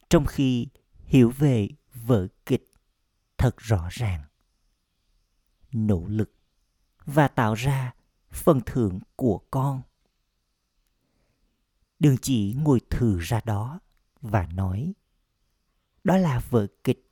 trong 0.08 0.26
khi 0.26 0.68
hiểu 1.04 1.30
về 1.30 1.68
vở 1.94 2.28
kịch 2.46 2.64
thật 3.38 3.56
rõ 3.58 3.88
ràng. 3.90 4.24
Nỗ 5.72 6.06
lực 6.06 6.34
và 7.04 7.28
tạo 7.28 7.54
ra 7.54 7.94
phần 8.34 8.60
thưởng 8.66 9.00
của 9.16 9.40
con. 9.50 9.82
Đường 11.98 12.16
chỉ 12.22 12.54
ngồi 12.58 12.80
thử 12.90 13.18
ra 13.18 13.40
đó 13.44 13.80
và 14.20 14.46
nói, 14.46 14.92
đó 16.04 16.16
là 16.16 16.42
vở 16.50 16.66
kịch. 16.84 17.10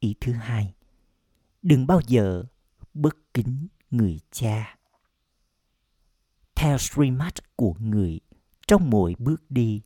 Ý 0.00 0.14
thứ 0.20 0.32
hai, 0.32 0.74
đừng 1.62 1.86
bao 1.86 2.00
giờ 2.06 2.44
bất 2.94 3.16
kính 3.34 3.68
người 3.90 4.20
cha. 4.30 4.78
Theo 6.54 6.78
streamat 6.78 7.56
của 7.56 7.74
người 7.78 8.20
trong 8.66 8.90
mỗi 8.90 9.14
bước 9.18 9.50
đi, 9.50 9.82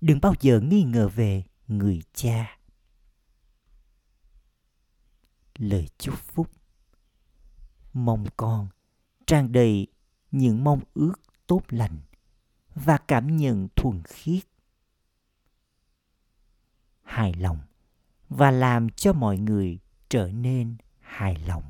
đừng 0.00 0.20
bao 0.22 0.34
giờ 0.40 0.60
nghi 0.60 0.82
ngờ 0.82 1.08
về 1.08 1.44
người 1.68 2.02
cha. 2.12 2.58
Lời 5.58 5.88
chúc 5.98 6.14
phúc 6.14 6.55
mong 7.96 8.24
con 8.36 8.68
tràn 9.26 9.52
đầy 9.52 9.86
những 10.30 10.64
mong 10.64 10.80
ước 10.94 11.14
tốt 11.46 11.62
lành 11.68 11.98
và 12.74 12.98
cảm 12.98 13.36
nhận 13.36 13.68
thuần 13.76 14.02
khiết. 14.02 14.44
Hài 17.02 17.34
lòng 17.34 17.58
và 18.28 18.50
làm 18.50 18.90
cho 18.90 19.12
mọi 19.12 19.38
người 19.38 19.78
trở 20.08 20.30
nên 20.32 20.76
hài 21.00 21.36
lòng. 21.36 21.62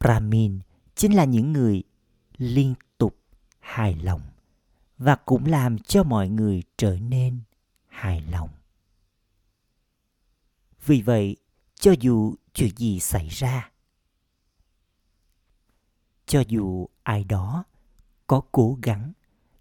Brahmin 0.00 0.60
chính 0.94 1.16
là 1.16 1.24
những 1.24 1.52
người 1.52 1.82
liên 2.36 2.74
tục 2.98 3.16
hài 3.60 3.94
lòng 3.94 4.20
và 4.98 5.16
cũng 5.16 5.46
làm 5.46 5.78
cho 5.78 6.02
mọi 6.02 6.28
người 6.28 6.62
trở 6.76 6.98
nên 6.98 7.40
hài 7.88 8.20
lòng. 8.20 8.48
Vì 10.86 11.02
vậy, 11.02 11.36
cho 11.74 11.94
dù 12.00 12.34
chuyện 12.54 12.76
gì 12.76 13.00
xảy 13.00 13.28
ra? 13.28 13.70
Cho 16.26 16.42
dù 16.48 16.86
ai 17.02 17.24
đó 17.24 17.64
có 18.26 18.42
cố 18.52 18.78
gắng 18.82 19.12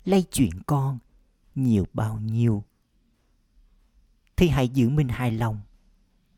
lay 0.05 0.23
chuyện 0.31 0.63
con 0.67 0.99
nhiều 1.55 1.85
bao 1.93 2.19
nhiêu, 2.19 2.63
thì 4.35 4.47
hãy 4.47 4.69
giữ 4.69 4.89
mình 4.89 5.09
hài 5.09 5.31
lòng 5.31 5.61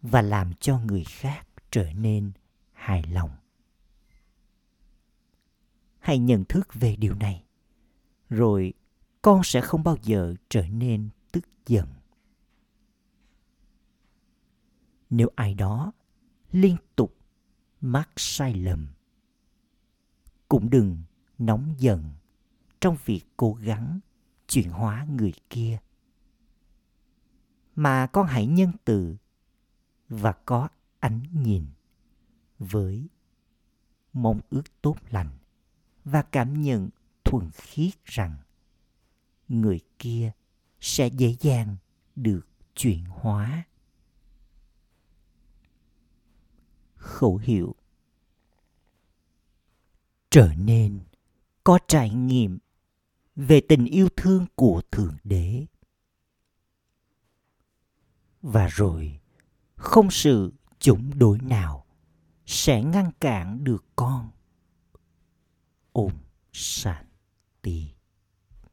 và 0.02 0.22
làm 0.22 0.54
cho 0.54 0.80
người 0.80 1.04
khác 1.04 1.48
trở 1.72 1.94
nên 1.94 2.32
hài 2.74 3.04
lòng. 3.04 3.30
Hãy 6.00 6.20
nhận 6.20 6.46
thức 6.46 6.68
về 6.74 6.96
điều 6.96 7.16
này, 7.16 7.44
rồi 8.30 8.74
con 9.22 9.44
sẽ 9.44 9.62
không 9.62 9.84
bao 9.84 9.98
giờ 10.04 10.36
trở 10.50 10.68
nên 10.68 11.10
tức 11.32 11.44
giận. 11.66 11.88
Nếu 15.10 15.28
ai 15.36 15.54
đó 15.54 15.92
liên 16.54 16.78
tục 16.96 17.16
mắc 17.82 18.10
sai 18.16 18.54
lầm. 18.54 18.88
Cũng 20.48 20.70
đừng 20.70 21.04
nóng 21.38 21.76
giận 21.78 22.04
trong 22.82 22.98
việc 23.06 23.22
cố 23.38 23.54
gắng 23.54 24.00
chuyển 24.48 24.70
hóa 24.70 25.08
người 25.10 25.34
kia, 25.50 25.80
mà 27.76 28.08
con 28.08 28.28
hãy 28.28 28.46
nhân 28.46 28.72
từ 28.86 29.16
và 30.10 30.32
có 30.32 30.68
ánh 31.00 31.22
nhìn 31.32 31.66
với 32.60 33.08
mong 34.14 34.40
ước 34.50 34.82
tốt 34.82 34.96
lành 35.10 35.30
và 36.06 36.22
cảm 36.22 36.62
nhận 36.62 36.90
thuần 37.24 37.50
khiết 37.54 38.06
rằng 38.06 38.36
người 39.48 39.80
kia 40.00 40.32
sẽ 40.82 41.08
dễ 41.08 41.36
dàng 41.40 41.76
được 42.16 42.48
chuyển 42.76 43.06
hóa. 43.06 43.64
Khẩu 47.04 47.38
hiệu. 47.38 47.76
Trở 50.30 50.54
nên 50.58 51.00
có 51.64 51.80
trải 51.88 52.10
nghiệm 52.10 52.60
về 53.36 53.62
tình 53.62 53.86
yêu 53.86 54.10
thương 54.18 54.46
của 54.56 54.82
thượng 54.92 55.18
đế. 55.24 55.66
Và 58.42 58.68
rồi, 58.68 59.20
không 59.76 60.12
sự 60.12 60.54
chống 60.80 61.12
đối 61.20 61.40
nào 61.40 61.86
sẽ 62.46 62.84
ngăn 62.84 63.12
cản 63.20 63.64
được 63.64 63.86
con. 63.96 64.30
Ôm 65.92 66.12
sàn 66.52 67.06
tì 67.62 67.88